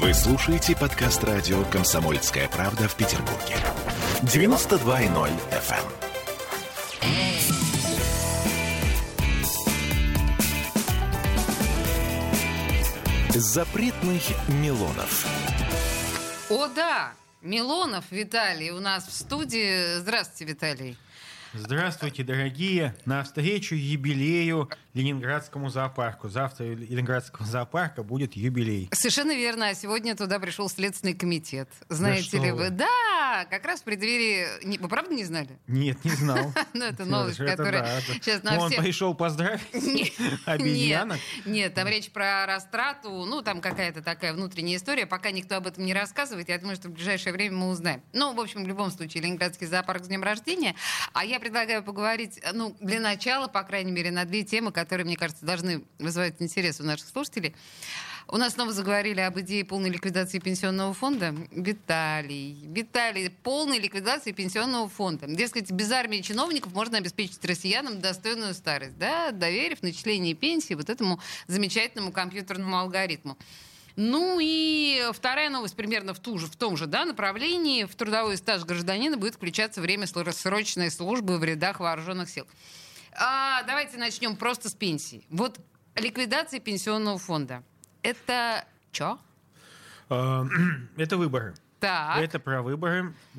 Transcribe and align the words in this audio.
Вы 0.00 0.14
слушаете 0.14 0.76
подкаст 0.76 1.24
радио 1.24 1.64
«Комсомольская 1.64 2.48
правда» 2.48 2.86
в 2.86 2.94
Петербурге. 2.94 3.56
92.0 4.22 5.28
FM. 5.50 5.88
Запретных 13.30 14.22
Милонов. 14.46 15.26
О, 16.48 16.68
да! 16.68 17.12
Милонов 17.42 18.04
Виталий 18.12 18.70
у 18.70 18.78
нас 18.78 19.08
в 19.08 19.12
студии. 19.12 19.98
Здравствуйте, 19.98 20.52
Виталий. 20.52 20.96
Здравствуйте, 21.54 22.22
дорогие! 22.22 22.94
На 23.04 23.24
встречу 23.24 23.74
юбилею 23.74 24.70
Ленинградскому 24.98 25.70
зоопарку. 25.70 26.28
Завтра 26.28 26.64
у 26.64 26.74
Ленинградского 26.74 27.46
зоопарка 27.46 28.02
будет 28.02 28.34
юбилей. 28.34 28.88
Совершенно 28.92 29.34
верно. 29.34 29.68
А 29.68 29.74
сегодня 29.74 30.16
туда 30.16 30.40
пришел 30.40 30.68
Следственный 30.68 31.14
комитет. 31.14 31.68
Знаете 31.88 32.38
Да 32.38 32.44
ли 32.44 32.50
вы? 32.50 32.64
вы. 32.64 32.70
Да, 32.70 33.46
как 33.48 33.64
раз 33.64 33.80
в 33.80 33.84
преддверии... 33.84 34.78
Вы 34.78 34.88
правда 34.88 35.14
не 35.14 35.24
знали? 35.24 35.58
Нет, 35.68 36.04
не 36.04 36.10
знал. 36.10 36.52
Ну, 36.74 36.84
это 36.84 37.04
новость, 37.04 37.38
которая 37.38 38.00
сейчас 38.00 38.42
на 38.42 38.58
Он 38.58 38.70
пришел 38.70 39.14
поздравить 39.14 39.62
обезьянок. 40.46 41.18
Нет, 41.44 41.74
там 41.74 41.88
речь 41.88 42.10
про 42.10 42.46
растрату, 42.46 43.24
ну, 43.24 43.42
там 43.42 43.60
какая-то 43.60 44.02
такая 44.02 44.32
внутренняя 44.32 44.76
история. 44.76 45.06
Пока 45.06 45.30
никто 45.30 45.56
об 45.56 45.66
этом 45.66 45.84
не 45.84 45.94
рассказывает, 45.94 46.48
я 46.48 46.58
думаю, 46.58 46.76
что 46.76 46.88
в 46.88 46.92
ближайшее 46.92 47.32
время 47.32 47.56
мы 47.56 47.68
узнаем. 47.68 48.02
Ну, 48.12 48.34
в 48.34 48.40
общем, 48.40 48.64
в 48.64 48.66
любом 48.68 48.90
случае, 48.90 49.22
Ленинградский 49.22 49.66
зоопарк 49.66 50.04
с 50.04 50.08
днем 50.08 50.22
рождения. 50.22 50.74
А 51.12 51.24
я 51.24 51.40
предлагаю 51.40 51.82
поговорить, 51.82 52.40
ну, 52.52 52.76
для 52.80 53.00
начала, 53.00 53.46
по 53.48 53.62
крайней 53.62 53.92
мере, 53.92 54.10
на 54.10 54.24
две 54.24 54.42
темы, 54.42 54.72
которые, 54.72 54.87
мне 54.96 55.16
кажется, 55.16 55.44
должны 55.44 55.84
вызывать 55.98 56.34
интерес 56.40 56.80
у 56.80 56.84
наших 56.84 57.08
слушателей. 57.08 57.54
У 58.30 58.36
нас 58.36 58.54
снова 58.54 58.74
заговорили 58.74 59.20
об 59.20 59.40
идее 59.40 59.64
полной 59.64 59.88
ликвидации 59.88 60.38
пенсионного 60.38 60.92
фонда. 60.92 61.34
Виталий, 61.50 62.58
Виталий, 62.66 63.30
полной 63.30 63.78
ликвидации 63.78 64.32
пенсионного 64.32 64.86
фонда. 64.86 65.26
Дескать, 65.26 65.70
без 65.70 65.90
армии 65.90 66.20
чиновников 66.20 66.74
можно 66.74 66.98
обеспечить 66.98 67.42
россиянам 67.46 68.00
достойную 68.02 68.52
старость, 68.52 68.98
да, 68.98 69.30
доверив 69.30 69.82
начисление 69.82 70.34
пенсии 70.34 70.74
вот 70.74 70.90
этому 70.90 71.20
замечательному 71.46 72.12
компьютерному 72.12 72.76
алгоритму. 72.76 73.38
Ну 73.96 74.38
и 74.40 75.10
вторая 75.12 75.48
новость 75.50 75.74
примерно 75.74 76.14
в, 76.14 76.20
ту 76.20 76.38
же, 76.38 76.46
в 76.46 76.54
том 76.54 76.76
же 76.76 76.86
да, 76.86 77.04
направлении. 77.04 77.82
В 77.84 77.96
трудовой 77.96 78.36
стаж 78.36 78.62
гражданина 78.64 79.16
будет 79.16 79.34
включаться 79.34 79.80
время 79.80 80.06
срочной 80.06 80.90
службы 80.90 81.38
в 81.38 81.44
рядах 81.44 81.80
вооруженных 81.80 82.28
сил. 82.28 82.46
А, 83.20 83.62
давайте 83.64 83.96
начнем 83.98 84.36
просто 84.36 84.68
с 84.68 84.74
пенсии. 84.74 85.24
Вот 85.30 85.58
ликвидация 85.96 86.60
пенсионного 86.60 87.18
фонда. 87.18 87.62
Это 88.02 88.64
что? 88.92 89.18
Э, 90.08 90.44
Это 90.96 91.16
выборы. 91.16 91.54
Так. 91.80 92.18
Это 92.18 92.38
про 92.38 92.62
выборы. 92.62 93.14
Э, 93.36 93.38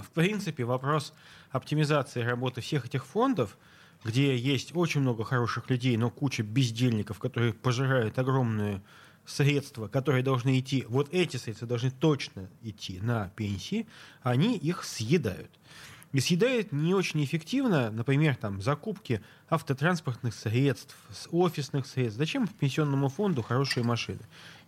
В 0.00 0.10
принципе, 0.14 0.64
вопрос 0.64 1.12
оптимизации 1.50 2.22
работы 2.22 2.60
всех 2.60 2.86
этих 2.86 3.04
фондов, 3.04 3.58
где 4.04 4.36
есть 4.36 4.74
очень 4.76 5.00
много 5.00 5.24
хороших 5.24 5.68
людей, 5.70 5.96
но 5.96 6.10
куча 6.10 6.42
бездельников, 6.42 7.18
которые 7.18 7.52
пожирают 7.52 8.18
огромные 8.18 8.80
средства, 9.26 9.88
которые 9.88 10.22
должны 10.22 10.58
идти, 10.58 10.84
вот 10.88 11.08
эти 11.12 11.36
средства 11.36 11.66
должны 11.68 11.90
точно 11.90 12.48
идти 12.62 12.98
на 13.00 13.28
пенсии, 13.30 13.86
они 14.22 14.56
их 14.56 14.84
съедают. 14.84 15.50
И 16.12 16.18
съедают 16.18 16.72
не 16.72 16.92
очень 16.92 17.22
эффективно, 17.22 17.90
например, 17.90 18.34
там, 18.34 18.60
закупки 18.60 19.22
автотранспортных 19.48 20.34
средств, 20.34 20.96
офисных 21.30 21.86
средств. 21.86 22.18
Зачем 22.18 22.48
пенсионному 22.48 23.08
фонду 23.08 23.42
хорошие 23.42 23.84
машины? 23.84 24.20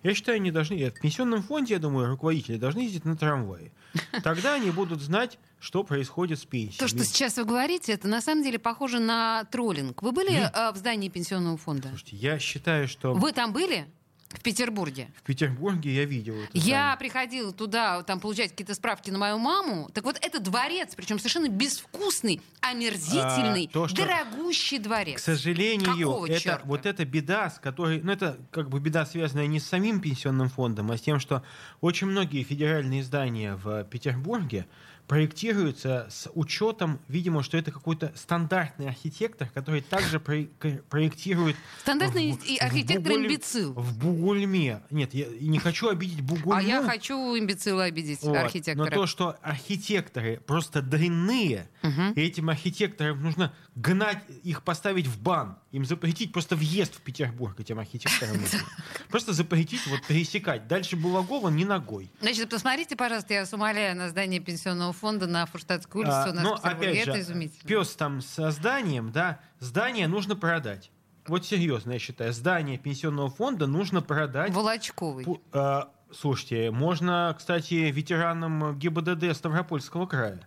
Я 0.05 0.15
считаю, 0.15 0.37
они 0.37 0.51
должны... 0.51 0.91
В 0.91 1.01
пенсионном 1.01 1.43
фонде, 1.43 1.75
я 1.75 1.81
думаю, 1.81 2.09
руководители 2.09 2.59
должны 2.59 2.81
ездить 2.81 3.05
на 3.05 3.17
трамвае. 3.17 3.73
Тогда 4.23 4.55
они 4.55 4.71
будут 4.71 5.01
знать, 5.01 5.39
что 5.59 5.83
происходит 5.83 6.39
с 6.39 6.45
пенсией. 6.45 6.79
То, 6.79 6.89
что 6.89 7.05
сейчас 7.05 7.37
вы 7.37 7.45
говорите, 7.45 7.93
это 7.93 8.09
на 8.09 8.21
самом 8.21 8.45
деле 8.45 8.59
похоже 8.59 9.01
на 9.01 9.45
троллинг. 9.45 10.03
Вы 10.03 10.13
были 10.13 10.33
э, 10.33 10.73
в 10.73 10.77
здании 10.77 11.09
пенсионного 11.09 11.57
фонда? 11.57 11.89
Слушайте, 11.89 12.17
я 12.17 12.39
считаю, 12.39 12.87
что 12.87 13.15
Вы 13.15 13.33
там 13.33 13.53
были? 13.53 13.87
В 14.33 14.41
Петербурге? 14.43 15.09
в 15.17 15.23
Петербурге 15.23 15.95
я 15.95 16.05
видел 16.05 16.35
это 16.35 16.51
Я 16.55 16.63
здание. 16.63 16.97
приходила 16.99 17.53
туда, 17.53 18.03
там, 18.03 18.19
получать 18.21 18.51
какие-то 18.51 18.75
справки 18.75 19.11
на 19.11 19.19
мою 19.19 19.39
маму. 19.39 19.91
Так 19.95 20.05
вот, 20.05 20.17
это 20.21 20.41
дворец, 20.41 20.95
причем 20.97 21.19
совершенно 21.19 21.49
безвкусный, 21.49 22.41
омерзительный, 22.61 23.67
А, 23.71 23.73
то, 23.73 23.89
что- 23.89 23.97
дорогущий 24.05 24.79
дворец. 24.79 25.17
К 25.21 25.25
сожалению, 25.25 25.87
Какого 26.09 26.27
это, 26.27 26.41
черта? 26.41 26.63
вот 26.65 26.87
эта 26.87 27.05
беда, 27.05 27.51
с 27.51 27.59
которой, 27.59 28.01
ну 28.03 28.13
это 28.13 28.39
как 28.51 28.69
бы 28.69 28.81
беда, 28.81 29.07
связанная 29.07 29.47
не 29.47 29.61
с 29.61 29.67
самим 29.67 30.01
пенсионным 30.01 30.49
фондом, 30.49 30.91
а 30.91 30.97
с 30.97 31.01
тем, 31.01 31.21
что 31.21 31.43
очень 31.81 32.07
многие 32.07 32.43
федеральные 32.43 33.03
здания 33.05 33.55
в 33.57 33.85
Петербурге 33.85 34.67
проектируются 35.13 36.07
с 36.09 36.31
учетом, 36.35 36.99
видимо, 37.07 37.43
что 37.43 37.59
это 37.59 37.71
какой-то 37.71 38.13
стандартный 38.17 38.89
архитектор, 38.89 39.47
который 39.53 39.83
также 39.83 40.19
про- 40.19 40.47
проектирует... 40.89 41.55
Стандартный 41.83 42.33
в- 42.33 42.43
и 42.47 42.57
в 42.57 42.63
архитектор 42.63 43.13
Бугуль- 43.13 43.27
имбецил. 43.27 43.75
В 43.75 43.99
Бугульме. 43.99 44.81
Нет, 44.91 45.13
я 45.13 45.27
не 45.39 45.59
хочу 45.59 45.91
обидеть 45.91 46.23
Бугульму. 46.23 46.55
А 46.55 46.63
я 46.63 46.83
хочу 46.83 47.15
имбецила 47.39 47.85
обидеть 47.85 48.23
Вот. 48.23 48.39
архитектора. 48.39 48.89
Но 48.89 48.91
то, 48.91 49.07
что 49.07 49.37
архитекторы 49.43 50.41
просто 50.47 50.81
дрянные, 50.81 51.69
Мгм. 51.83 52.13
и 52.13 52.21
этим 52.23 52.49
архитекторам 52.49 53.23
нужно 53.23 53.53
гнать 53.75 54.23
их, 54.43 54.63
поставить 54.63 55.07
в 55.09 55.21
бан, 55.21 55.59
им 55.73 55.85
запретить 55.87 56.33
просто 56.33 56.55
въезд 56.55 56.95
в 56.95 57.01
Петербург 57.01 57.59
этим 57.59 57.79
архитекторам. 57.79 58.37
Просто 59.09 59.33
запретить 59.33 59.87
вот 59.87 60.03
пересекать. 60.07 60.69
Дальше 60.69 60.97
Булагова 60.97 61.49
не 61.49 61.65
ногой. 61.65 62.11
Значит, 62.21 62.51
посмотрите, 62.51 62.95
пожалуйста, 62.95 63.33
я 63.35 63.41
вас 63.41 63.53
умоляю, 63.55 63.97
на 63.97 64.09
здание 64.11 64.39
пенсионного 64.41 64.93
фонда 64.93 65.27
на 65.27 65.47
Фурштадтской 65.47 66.03
улице 66.03 66.13
А, 66.13 66.31
у 66.31 66.33
нас 66.35 66.45
но 66.45 66.57
в 66.57 66.63
Петербурге. 66.63 66.91
опять 66.91 67.09
это 67.09 67.13
же, 67.17 67.21
изумительно. 67.23 67.69
пес 67.69 67.97
там 67.97 68.21
со 68.21 68.51
зданием, 68.51 69.13
да, 69.13 69.41
здание 69.61 70.09
нужно 70.09 70.37
продать. 70.37 70.91
Вот 71.27 71.47
серьезно, 71.47 71.93
я 71.93 71.99
считаю, 71.99 72.33
здание 72.33 72.77
пенсионного 72.79 73.31
фонда 73.31 73.67
нужно 73.67 74.03
продать. 74.03 74.53
Волочковый. 74.53 75.25
Пу- 75.25 75.41
а, 75.53 75.91
Слушайте, 76.15 76.71
можно, 76.71 77.35
кстати, 77.39 77.73
ветеранам 77.91 78.79
ГИБДД 78.79 79.35
Ставропольского 79.35 80.05
края. 80.07 80.47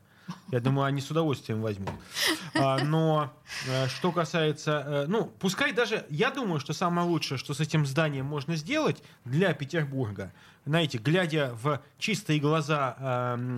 Я 0.51 0.59
думаю, 0.59 0.85
они 0.85 1.01
с 1.01 1.11
удовольствием 1.11 1.61
возьмут. 1.61 1.91
А, 2.55 2.79
Но 2.83 3.31
э, 3.67 3.87
что 3.87 4.11
касается... 4.11 4.83
э, 4.85 5.05
Ну, 5.07 5.25
пускай 5.39 5.71
даже... 5.71 6.05
Я 6.09 6.31
думаю, 6.31 6.59
что 6.59 6.73
самое 6.73 7.07
лучшее, 7.07 7.37
что 7.37 7.53
с 7.53 7.59
этим 7.59 7.85
зданием 7.85 8.25
можно 8.25 8.55
сделать 8.55 9.03
для 9.23 9.53
Петербурга, 9.53 10.31
знаете, 10.65 10.97
глядя 10.97 11.51
в 11.61 11.79
чистые 11.99 12.39
глаза 12.39 12.95
э, 12.99 13.57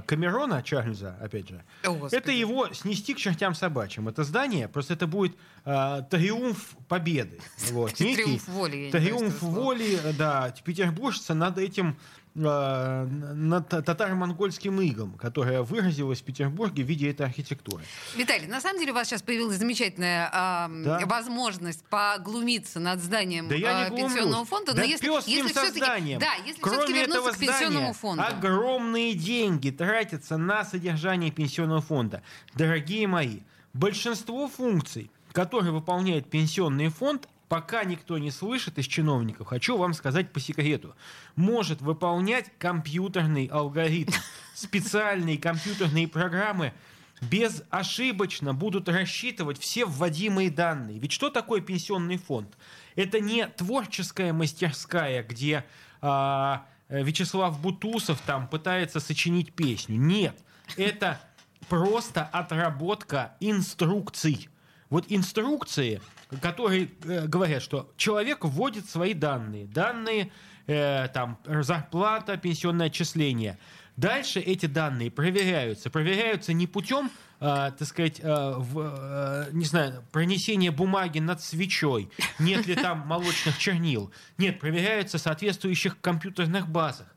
э, 0.00 0.02
Камерона 0.06 0.62
Чарльза, 0.62 1.16
опять 1.20 1.48
же, 1.48 1.62
О, 1.84 1.92
Господи. 1.92 2.14
это 2.16 2.32
его 2.32 2.72
снести 2.74 3.14
к 3.14 3.18
чертям 3.18 3.54
собачьим. 3.54 4.08
Это 4.08 4.24
здание, 4.24 4.66
просто 4.68 4.94
это 4.94 5.06
будет 5.06 5.36
э, 5.64 6.02
триумф 6.10 6.76
победы. 6.88 7.40
Вот, 7.72 7.98
некий 8.00 8.16
Триумф 8.24 8.48
воли, 8.48 8.90
Триумф 8.90 9.38
слово. 9.38 9.54
воли, 9.54 9.98
да, 10.18 10.52
петербуржца 10.64 11.34
над 11.34 11.56
этим 11.58 11.96
э, 12.34 13.04
над 13.04 13.68
татаро-монгольским 13.68 14.80
игом, 14.80 15.12
которое 15.12 15.62
выразилось 15.62 16.20
в 16.20 16.24
Петербурге 16.24 16.82
в 16.82 16.86
виде 16.86 17.10
этой 17.10 17.26
архитектуры. 17.26 17.84
Виталий, 18.16 18.46
на 18.46 18.60
самом 18.60 18.80
деле 18.80 18.92
у 18.92 18.94
вас 18.94 19.08
сейчас 19.08 19.22
появилась 19.22 19.56
замечательная 19.58 20.28
ам, 20.32 20.82
Да. 20.82 21.00
возможность 21.06 21.84
поглумиться 21.86 22.80
над 22.80 23.00
зданием 23.00 23.48
Да 23.48 23.88
глумлюсь. 23.88 24.12
пенсионного 24.14 24.44
фонда. 24.44 24.72
Да 24.74 24.82
но 24.82 24.84
если, 24.88 25.06
если 25.30 25.52
все-таки, 25.52 26.16
да, 26.18 26.34
если 26.44 26.60
Кроме 26.60 26.84
все-таки 26.84 26.98
этого 26.98 27.30
к 27.32 27.38
пенсионному 27.38 27.70
здания, 27.70 27.92
фонду. 27.92 28.22
огромные 28.22 29.14
деньги 29.14 29.70
тратятся 29.70 30.36
на 30.36 30.64
содержание 30.64 31.30
пенсионного 31.30 31.80
фонда. 31.80 32.22
Дорогие 32.54 33.06
мои, 33.06 33.40
большинство 33.72 34.48
функций, 34.48 35.10
которые 35.32 35.72
выполняет 35.72 36.28
пенсионный 36.28 36.88
фонд, 36.88 37.28
пока 37.48 37.84
никто 37.84 38.16
не 38.18 38.30
слышит 38.30 38.78
из 38.78 38.86
чиновников, 38.86 39.48
хочу 39.48 39.76
вам 39.76 39.92
сказать 39.94 40.32
по 40.32 40.40
секрету, 40.40 40.94
может 41.36 41.80
выполнять 41.82 42.46
компьютерный 42.58 43.46
алгоритм. 43.46 44.12
Специальные 44.54 45.38
компьютерные 45.38 46.06
программы 46.06 46.72
безошибочно 47.20 48.54
будут 48.54 48.88
рассчитывать 48.88 49.58
все 49.58 49.84
вводимые 49.84 50.50
данные. 50.50 50.98
Ведь 50.98 51.12
что 51.12 51.28
такое 51.28 51.60
пенсионный 51.60 52.16
фонд? 52.16 52.56
Это 52.96 53.20
не 53.20 53.46
творческая 53.46 54.32
мастерская, 54.32 55.22
где 55.22 55.64
а, 56.00 56.66
э, 56.88 57.02
Вячеслав 57.02 57.60
Бутусов 57.60 58.20
там 58.22 58.48
пытается 58.48 59.00
сочинить 59.00 59.52
песню. 59.52 59.96
Нет, 59.98 60.36
это 60.76 61.20
просто 61.68 62.22
отработка 62.24 63.36
инструкций. 63.40 64.48
Вот 64.88 65.06
инструкции, 65.08 66.00
которые 66.42 66.90
э, 67.04 67.26
говорят, 67.26 67.62
что 67.62 67.92
человек 67.96 68.44
вводит 68.44 68.88
свои 68.88 69.14
данные. 69.14 69.66
Данные, 69.66 70.32
э, 70.66 71.08
там, 71.14 71.38
зарплата, 71.44 72.36
пенсионное 72.36 72.88
отчисление. 72.88 73.58
Дальше 74.00 74.40
эти 74.40 74.64
данные 74.64 75.10
проверяются. 75.10 75.90
Проверяются 75.90 76.54
не 76.54 76.66
путем, 76.66 77.10
э, 77.38 77.70
так 77.78 77.86
сказать, 77.86 78.18
э, 78.20 78.54
в, 78.56 78.80
э, 78.80 79.50
не 79.52 79.66
знаю, 79.66 80.02
пронесения 80.10 80.72
бумаги 80.72 81.18
над 81.18 81.42
свечой, 81.42 82.08
нет 82.38 82.66
ли 82.66 82.76
там 82.76 83.00
молочных 83.00 83.58
чернил. 83.58 84.10
Нет, 84.38 84.58
проверяются 84.58 85.18
в 85.18 85.20
соответствующих 85.20 86.00
компьютерных 86.00 86.66
базах. 86.66 87.14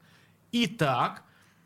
Итак, 0.52 1.24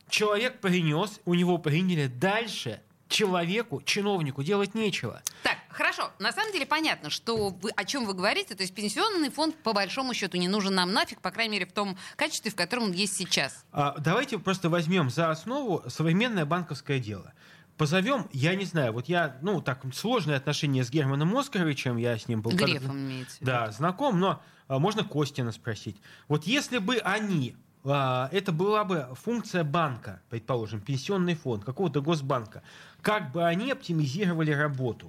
человек 0.07 0.59
принес, 0.59 1.19
у 1.25 1.33
него 1.33 1.57
приняли 1.57 2.05
дальше 2.05 2.79
человеку, 3.09 3.81
чиновнику 3.81 4.43
делать 4.43 4.75
нечего. 4.75 5.23
Так, 5.41 5.56
хорошо. 5.77 6.12
На 6.19 6.31
самом 6.31 6.51
деле 6.51 6.65
понятно, 6.65 7.09
что 7.09 7.50
вы, 7.50 7.69
о 7.69 7.85
чем 7.85 8.06
вы 8.06 8.13
говорите. 8.13 8.56
То 8.56 8.63
есть 8.63 8.74
пенсионный 8.74 9.29
фонд 9.29 9.56
по 9.63 9.74
большому 9.74 10.13
счету 10.13 10.38
не 10.38 10.47
нужен 10.47 10.75
нам 10.75 10.91
нафиг, 10.91 11.21
по 11.21 11.31
крайней 11.31 11.53
мере 11.53 11.65
в 11.65 11.71
том 11.71 11.97
качестве, 12.15 12.51
в 12.51 12.56
котором 12.56 12.85
он 12.85 12.91
есть 12.91 13.15
сейчас. 13.15 13.65
А, 13.71 13.95
давайте 14.00 14.39
просто 14.39 14.69
возьмем 14.69 15.09
за 15.09 15.29
основу 15.29 15.83
современное 15.88 16.45
банковское 16.45 17.00
дело. 17.00 17.33
Позовем, 17.77 18.27
я 18.33 18.56
не 18.56 18.65
знаю, 18.65 18.91
вот 18.91 19.07
я, 19.07 19.38
ну, 19.44 19.62
так, 19.62 19.83
сложные 19.94 20.38
отношения 20.38 20.83
с 20.83 20.89
Германом 20.89 21.38
Оскаровичем, 21.38 21.97
я 21.97 22.18
с 22.18 22.27
ним 22.27 22.41
был... 22.41 22.51
Грефом 22.51 22.97
имеется 22.97 23.38
в 23.38 23.41
виду. 23.41 23.51
Да, 23.51 23.71
знаком, 23.71 24.19
но 24.19 24.41
а, 24.68 24.80
можно 24.80 25.03
Костина 25.03 25.51
спросить. 25.51 25.95
Вот 26.27 26.45
если 26.45 26.80
бы 26.80 26.97
они 26.97 27.56
а, 27.89 28.30
это 28.31 28.51
была 28.51 28.83
бы 28.83 29.07
функция 29.13 29.63
банка, 29.63 30.21
предположим, 30.30 30.81
пенсионный 30.81 31.35
фонд, 31.35 31.63
какого-то 31.63 32.01
госбанка. 32.01 32.63
Как 33.01 33.31
бы 33.31 33.45
они 33.45 33.71
оптимизировали 33.71 34.51
работу? 34.51 35.07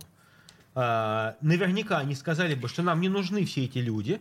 А, 0.80 1.34
наверняка 1.40 1.98
они 1.98 2.14
сказали 2.14 2.54
бы, 2.54 2.68
что 2.68 2.84
нам 2.84 3.00
не 3.00 3.08
нужны 3.08 3.44
все 3.44 3.64
эти 3.64 3.78
люди. 3.78 4.20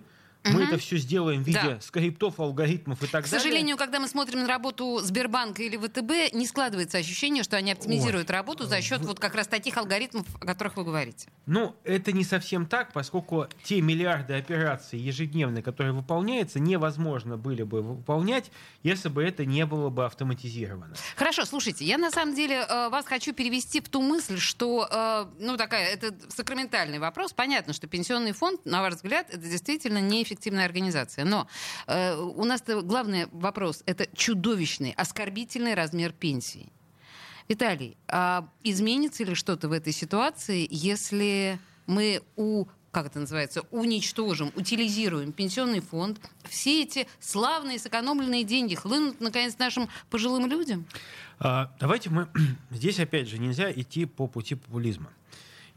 Мы 0.49 0.61
Мгм. 0.63 0.67
это 0.69 0.77
все 0.77 0.97
сделаем 0.97 1.43
в 1.43 1.47
виде 1.47 1.59
Да. 1.63 1.81
скриптов, 1.81 2.39
алгоритмов 2.39 3.01
и 3.03 3.07
так 3.07 3.25
К 3.25 3.29
далее. 3.29 3.39
сожалению, 3.41 3.77
когда 3.77 3.99
мы 3.99 4.07
смотрим 4.07 4.39
на 4.41 4.47
работу 4.47 4.99
Сбербанка 5.03 5.63
или 5.63 5.77
ВТБ, 5.77 6.33
не 6.33 6.45
складывается 6.47 6.97
ощущение, 6.97 7.43
что 7.43 7.57
они 7.57 7.71
оптимизируют 7.71 8.29
работу 8.29 8.65
за 8.65 8.81
счет 8.81 9.01
вот 9.01 9.19
как 9.19 9.35
раз 9.35 9.47
таких 9.47 9.77
алгоритмов, 9.77 10.25
о 10.35 10.45
которых 10.45 10.77
вы 10.77 10.83
говорите. 10.83 11.27
Ну, 11.45 11.75
это 11.83 12.11
не 12.11 12.23
совсем 12.23 12.65
так, 12.65 12.93
поскольку 12.93 13.47
те 13.63 13.81
миллиарды 13.81 14.33
операций 14.33 14.99
ежедневно, 14.99 15.61
которые 15.61 15.93
выполняются, 15.93 16.59
невозможно 16.59 17.37
были 17.37 17.63
бы 17.63 17.81
выполнять, 17.81 18.51
если 18.83 19.09
бы 19.09 19.23
это 19.23 19.45
не 19.45 19.65
было 19.65 19.89
бы 19.89 20.05
автоматизировано. 20.05 20.95
Хорошо, 21.15 21.45
слушайте, 21.45 21.85
я 21.85 21.97
на 21.97 22.11
самом 22.11 22.35
деле 22.35 22.65
э, 22.67 22.89
вас 22.89 23.05
хочу 23.05 23.33
перевести 23.33 23.81
в 23.81 23.89
ту 23.89 24.01
мысль, 24.01 24.37
что, 24.39 24.87
э, 24.89 25.25
ну, 25.39 25.57
такая, 25.57 25.87
это 25.93 26.13
сакраментальный 26.29 26.99
вопрос. 26.99 27.33
Понятно, 27.33 27.73
что 27.73 27.87
пенсионный 27.87 28.31
фонд, 28.33 28.65
на 28.65 28.81
ваш 28.81 28.95
взгляд, 28.95 29.27
это 29.29 29.37
действительно 29.39 29.99
неэффективная 30.37 30.65
организация. 30.65 31.25
Но 31.25 31.47
э, 31.87 32.15
у 32.15 32.45
нас 32.45 32.63
главный 32.65 33.27
вопрос— 33.31 33.83
это 33.85 34.07
чудовищный, 34.15 34.93
оскорбительный 34.97 35.73
размер 35.73 36.11
пенсии. 36.11 36.71
Виталий, 37.49 37.97
а 38.07 38.47
изменится 38.63 39.23
ли 39.23 39.33
что-то 39.33 39.69
в 39.69 39.71
этой 39.71 39.93
ситуации, 39.93 40.67
если 40.69 41.59
мы 41.85 42.21
у 42.35 42.65
как 42.91 43.07
это 43.07 43.19
называется, 43.19 43.61
уничтожим, 43.69 44.51
утилизируем 44.55 45.31
пенсионный 45.31 45.81
фонд, 45.81 46.19
все 46.49 46.81
эти 46.81 47.05
славные 47.19 47.77
сэкономленные 47.77 48.43
деньги 48.43 48.73
хлынут, 48.73 49.21
наконец, 49.21 49.55
нашим 49.59 49.87
пожилым 50.09 50.47
людям? 50.47 50.87
А, 51.37 51.71
Давайте 51.79 52.09
мы... 52.09 52.27
Здесь, 52.71 52.99
опять 52.99 53.27
же, 53.27 53.37
нельзя 53.37 53.71
идти 53.71 54.05
по 54.05 54.25
пути 54.25 54.55
популизма. 54.55 55.11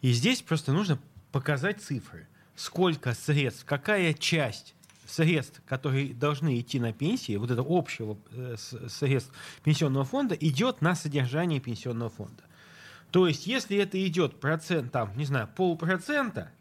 И 0.00 0.12
здесь 0.12 0.40
просто 0.40 0.72
нужно 0.72 0.98
показать 1.30 1.82
цифры. 1.82 2.26
Сколько 2.60 3.14
средств, 3.14 3.64
какая 3.64 4.12
часть 4.12 4.74
средств, 5.06 5.62
которые 5.66 6.12
должны 6.12 6.60
идти 6.60 6.78
на 6.78 6.92
пенсии, 6.92 7.36
вот 7.36 7.50
это 7.50 7.64
общего 7.66 8.18
э, 8.32 8.56
средств 8.86 9.32
пенсионного 9.64 10.04
фонда, 10.04 10.34
идет 10.34 10.82
на 10.82 10.94
содержание 10.94 11.58
пенсионного 11.58 12.10
фонда. 12.10 12.42
То 13.12 13.26
есть, 13.26 13.46
если 13.46 13.78
это 13.78 14.06
идет 14.06 14.40
процент, 14.40 14.92
там, 14.92 15.16
не 15.16 15.24
знаю, 15.24 15.48
полпроцента, 15.56 16.52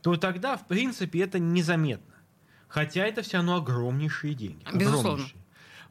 то 0.00 0.16
тогда, 0.16 0.56
в 0.56 0.66
принципе, 0.66 1.20
это 1.20 1.38
незаметно. 1.38 2.14
Хотя 2.66 3.04
это 3.04 3.20
все 3.20 3.36
равно 3.36 3.56
огромнейшие 3.56 4.32
деньги. 4.32 4.64
Безусловно. 4.72 5.00
огромнейшие. 5.00 5.40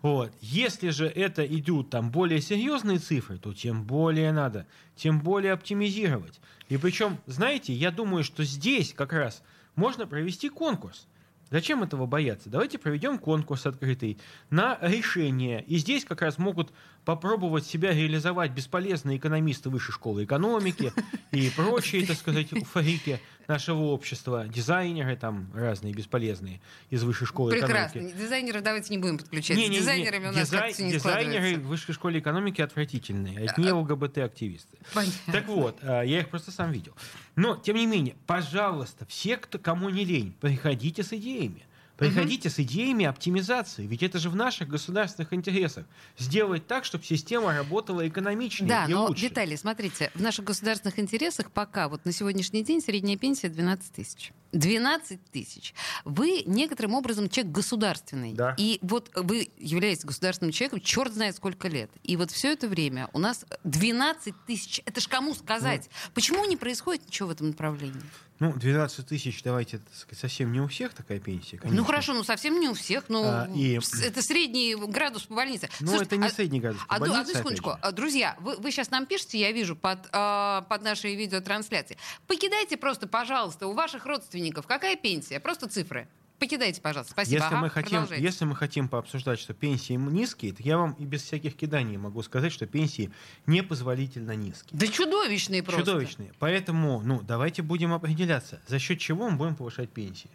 Вот. 0.01 0.31
Если 0.39 0.89
же 0.89 1.07
это 1.07 1.45
идут 1.45 1.89
там 1.89 2.09
более 2.11 2.41
серьезные 2.41 2.99
цифры, 2.99 3.37
то 3.37 3.53
тем 3.53 3.83
более 3.83 4.31
надо, 4.31 4.65
тем 4.95 5.19
более 5.19 5.53
оптимизировать. 5.53 6.39
И 6.69 6.77
причем, 6.77 7.17
знаете, 7.25 7.73
я 7.73 7.91
думаю, 7.91 8.23
что 8.23 8.43
здесь 8.43 8.93
как 8.93 9.11
раз 9.11 9.43
можно 9.75 10.07
провести 10.07 10.49
конкурс. 10.49 11.07
Зачем 11.51 11.81
этого 11.81 12.05
бояться? 12.05 12.49
Давайте 12.49 12.77
проведем 12.77 13.17
конкурс 13.17 13.65
открытый 13.65 14.19
на 14.51 14.77
решение. 14.81 15.63
И 15.63 15.77
здесь 15.77 16.05
как 16.05 16.21
раз 16.21 16.37
могут 16.37 16.71
попробовать 17.05 17.65
себя 17.65 17.91
реализовать 17.91 18.51
бесполезные 18.51 19.17
экономисты 19.17 19.69
высшей 19.69 19.93
школы 19.93 20.25
экономики 20.25 20.93
и 21.31 21.49
прочие, 21.49 22.05
так 22.05 22.17
сказать, 22.17 22.49
фрики 22.71 23.19
нашего 23.49 23.85
общества, 23.85 24.47
дизайнеры 24.47 25.17
там 25.17 25.51
разные 25.53 25.93
бесполезные 25.93 26.61
из 26.89 27.03
высшей 27.03 27.27
школы 27.27 27.51
Прекрасно. 27.51 27.97
экономики. 27.99 28.17
Дизайнеров 28.17 28.63
давайте 28.63 28.93
не 28.93 28.99
будем 28.99 29.17
подключать. 29.17 29.57
Не, 29.57 29.63
не, 29.63 29.69
не. 29.69 29.77
дизайнерами 29.79 30.27
у 30.27 30.31
нас 30.31 30.49
Дизай- 30.49 30.81
не 30.81 30.91
Дизайнеры 30.91 31.55
в 31.57 31.67
высшей 31.67 31.93
школе 31.93 32.19
экономики 32.19 32.61
отвратительные, 32.61 33.49
одни 33.49 33.71
ЛГБТ-активисты. 33.71 34.77
Понятно. 34.93 35.33
Так 35.33 35.47
вот, 35.47 35.79
а, 35.81 36.03
я 36.03 36.19
их 36.19 36.29
просто 36.29 36.51
сам 36.51 36.71
видел. 36.71 36.95
Но, 37.35 37.55
тем 37.57 37.75
не 37.75 37.87
менее, 37.87 38.15
пожалуйста, 38.27 39.05
все, 39.07 39.37
кто, 39.37 39.57
кому 39.59 39.89
не 39.89 40.05
лень, 40.05 40.33
приходите 40.39 41.03
с 41.03 41.11
идеями. 41.13 41.65
Приходите 41.99 42.49
с 42.49 42.59
идеями 42.59 43.05
оптимизации, 43.05 43.85
ведь 43.85 44.03
это 44.03 44.19
же 44.19 44.29
в 44.29 44.35
наших 44.35 44.69
государственных 44.69 45.33
интересах. 45.33 45.85
Сделать 46.17 46.65
так, 46.65 46.85
чтобы 46.85 47.03
система 47.03 47.53
работала 47.53 48.07
экономичнее 48.07 48.69
Да, 48.69 48.85
и 48.85 48.93
но, 48.93 49.07
лучше. 49.07 49.25
Виталий, 49.25 49.57
смотрите, 49.57 50.09
в 50.13 50.21
наших 50.21 50.45
государственных 50.45 50.97
интересах 50.99 51.51
пока 51.51 51.89
вот 51.89 52.05
на 52.05 52.11
сегодняшний 52.11 52.63
день 52.63 52.81
средняя 52.81 53.17
пенсия 53.17 53.49
12 53.49 53.91
тысяч. 53.91 54.31
12 54.51 55.19
тысяч. 55.31 55.73
Вы 56.05 56.43
некоторым 56.45 56.93
образом 56.95 57.29
человек 57.29 57.51
государственный. 57.53 58.33
Да. 58.33 58.55
И 58.57 58.79
вот 58.81 59.11
вы 59.15 59.49
являетесь 59.57 60.05
государственным 60.05 60.51
человеком 60.51 60.81
черт 60.81 61.13
знает 61.13 61.35
сколько 61.35 61.67
лет. 61.67 61.89
И 62.03 62.17
вот 62.17 62.31
все 62.31 62.51
это 62.53 62.67
время 62.67 63.09
у 63.13 63.19
нас 63.19 63.45
12 63.63 64.33
тысяч. 64.47 64.81
Это 64.85 65.01
ж 65.01 65.07
кому 65.07 65.33
сказать? 65.33 65.89
Почему 66.13 66.45
не 66.45 66.57
происходит 66.57 67.05
ничего 67.07 67.29
в 67.29 67.31
этом 67.31 67.47
направлении? 67.47 68.01
Ну, 68.39 68.53
12 68.53 69.05
тысяч, 69.05 69.43
давайте, 69.43 69.81
сказать, 69.93 70.19
совсем 70.19 70.53
не 70.53 70.61
у 70.61 70.67
всех 70.69 70.93
такая 70.93 71.19
пенсия, 71.19 71.57
конечно. 71.57 71.77
Ну 71.77 71.85
хорошо, 71.85 72.13
ну 72.13 72.23
совсем 72.23 72.57
не 72.61 72.69
у 72.69 72.73
всех, 72.73 73.09
но 73.09 73.21
А, 73.25 73.49
и- 73.53 73.77
это 74.01 74.21
средний 74.21 74.75
градус 74.75 75.23
по 75.23 75.35
больнице. 75.35 75.69
Ну, 75.81 75.87
Слушайте, 75.87 76.15
это 76.15 76.17
не 76.23 76.27
а- 76.27 76.31
средний 76.31 76.61
градус 76.61 76.81
по 76.85 76.95
Одну, 76.95 77.07
больнице, 77.07 77.21
одну 77.31 77.33
секундочку. 77.39 77.71
А, 77.81 77.91
Друзья, 77.91 78.37
вы, 78.39 78.55
вы 78.55 78.71
сейчас 78.71 78.91
нам 78.91 79.07
пишете, 79.07 79.37
я 79.39 79.51
вижу, 79.51 79.75
под, 79.75 80.07
а, 80.13 80.61
под 80.69 80.83
нашей 80.83 81.15
видеотрансляцией. 81.15 81.99
Покидайте 82.27 82.77
просто, 82.77 83.07
пожалуйста, 83.07 83.67
у 83.67 83.73
ваших 83.73 84.05
родственников. 84.05 84.38
Какая 84.68 84.95
пенсия? 84.95 85.39
Просто 85.39 85.68
цифры. 85.68 86.07
Покидайте, 86.39 86.80
пожалуйста. 86.80 87.12
Спасибо. 87.12 87.36
Если, 87.36 87.47
Ага, 87.47 87.57
мы 87.57 87.69
хотим, 87.69 87.89
продолжайте. 87.89 88.24
если 88.24 88.45
мы 88.45 88.56
хотим 88.56 88.88
пообсуждать, 88.88 89.39
что 89.39 89.53
пенсии 89.53 89.94
низкие, 89.94 90.53
то 90.53 90.63
я 90.63 90.78
вам 90.78 90.94
и 90.94 91.04
без 91.04 91.21
всяких 91.23 91.54
киданий 91.57 91.97
могу 91.97 92.23
сказать, 92.23 92.54
что 92.54 92.66
пенсии 92.66 93.11
непозволительно 93.45 94.35
низкие. 94.37 94.80
Да 94.80 94.87
чудовищные 94.87 95.63
просто. 95.63 95.81
Чудовищные. 95.83 96.31
Поэтому, 96.40 97.02
ну, 97.02 97.21
давайте 97.21 97.61
будем 97.61 97.92
определяться, 97.94 98.61
за 98.68 98.80
счет 98.80 98.99
чего 98.99 99.30
мы 99.30 99.35
будем 99.37 99.56
повышать 99.56 99.90
пенсии. 99.90 100.30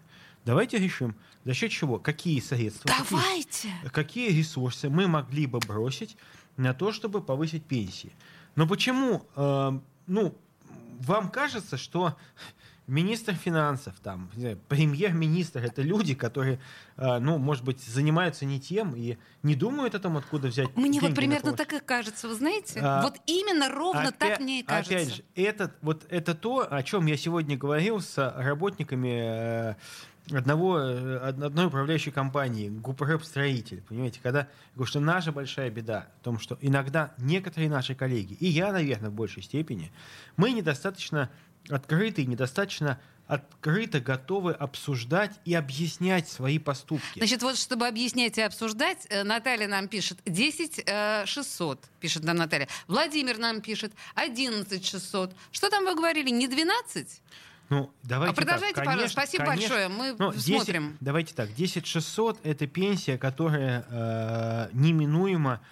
Давайте 0.44 0.76
решим, 0.76 1.16
за 1.46 1.54
счет 1.54 1.70
чего, 1.70 1.98
какие 1.98 2.38
средства, 2.40 2.86
какие- 2.86 3.18
Давайте. 3.18 3.68
какие 3.90 4.28
ресурсы 4.30 4.90
мы 4.90 5.08
могли 5.08 5.46
бы 5.46 5.58
бросить 5.60 6.18
на 6.58 6.74
то, 6.74 6.92
чтобы 6.92 7.22
повысить 7.22 7.64
пенсии. 7.64 8.12
Но 8.56 8.66
почему, 8.68 9.26
э, 9.36 9.72
ну, 10.06 10.36
вам 11.00 11.30
кажется, 11.30 11.78
что 11.78 12.14
министр 12.86 13.34
финансов, 13.34 13.94
там, 14.02 14.30
премьер-министр, 14.68 15.64
это 15.64 15.82
люди, 15.82 16.14
которые, 16.14 16.58
э, 16.96 17.18
ну, 17.18 17.38
может 17.38 17.64
быть, 17.64 17.80
занимаются 17.80 18.44
не 18.44 18.60
тем 18.60 18.94
и 18.94 19.16
не 19.42 19.54
думают 19.54 19.94
о 19.94 20.00
том, 20.00 20.16
откуда 20.16 20.48
взять 20.48 20.76
Мне 20.76 20.92
деньги 20.92 21.06
вот 21.06 21.14
примерно 21.14 21.52
так 21.54 21.72
и 21.72 21.80
кажется, 21.80 22.28
вы 22.28 22.34
знаете? 22.34 22.80
А, 22.82 23.02
вот 23.02 23.16
именно 23.26 23.68
ровно 23.70 24.12
так 24.12 24.22
Опять- 24.22 24.40
мне 24.40 24.60
и 24.60 24.62
кажется. 24.62 24.94
Опять 24.94 25.14
же, 25.16 25.24
это, 25.34 25.74
вот, 25.80 26.04
это 26.10 26.34
то, 26.34 26.66
о 26.70 26.82
чем 26.82 27.06
я 27.06 27.16
сегодня 27.16 27.56
говорил 27.56 28.00
с 28.00 28.16
работниками 28.36 29.70
э, 29.70 29.74
одного, 30.36 30.78
э, 30.78 31.28
од- 31.28 31.42
одной 31.42 31.66
управляющей 31.66 32.12
компании, 32.12 32.68
Гупрэп-строитель. 32.68 33.82
Понимаете, 33.88 34.20
когда 34.22 34.48
говорю, 34.74 34.88
что 34.88 35.00
наша 35.00 35.32
большая 35.32 35.70
беда 35.70 36.08
в 36.20 36.24
том, 36.24 36.38
что 36.38 36.58
иногда 36.60 37.14
некоторые 37.18 37.70
наши 37.70 37.94
коллеги, 37.94 38.34
и 38.34 38.46
я, 38.46 38.72
наверное, 38.72 39.10
в 39.10 39.14
большей 39.14 39.42
степени, 39.42 39.92
мы 40.36 40.52
недостаточно 40.52 41.30
открыты 41.68 42.22
и 42.22 42.26
недостаточно 42.26 43.00
открыто 43.26 44.00
готовы 44.00 44.52
обсуждать 44.52 45.32
и 45.46 45.54
объяснять 45.54 46.28
свои 46.28 46.58
поступки. 46.58 47.18
Значит, 47.18 47.42
вот 47.42 47.56
чтобы 47.56 47.86
объяснять 47.86 48.36
и 48.36 48.42
обсуждать, 48.42 49.06
э, 49.08 49.22
Наталья 49.24 49.66
нам 49.66 49.88
пишет 49.88 50.18
10 50.26 50.82
э, 50.86 51.24
600, 51.24 51.80
пишет 52.00 52.22
нам 52.24 52.36
Наталья. 52.36 52.68
Владимир 52.86 53.38
нам 53.38 53.62
пишет 53.62 53.92
11 54.14 54.84
600. 54.84 55.34
Что 55.52 55.70
там 55.70 55.84
вы 55.84 55.94
говорили, 55.94 56.28
не 56.28 56.48
12? 56.48 57.22
Ну, 57.70 57.90
давайте 58.02 58.32
А 58.32 58.36
продолжайте, 58.36 58.74
так, 58.74 58.84
пожалуйста. 58.84 59.16
конечно- 59.16 59.22
Спасибо 59.22 59.44
конечно. 59.46 59.68
большое. 59.74 59.88
Мы 59.88 60.16
Ну, 60.18 60.32
10 60.34 60.56
смотрим. 60.56 60.98
давайте 61.00 61.34
так, 61.34 61.54
10 61.54 61.86
600 61.86 62.38
это 62.44 62.66
пенсия, 62.66 63.16
которая 63.16 63.86
э, 63.88 64.68
неминуемо 64.74 65.62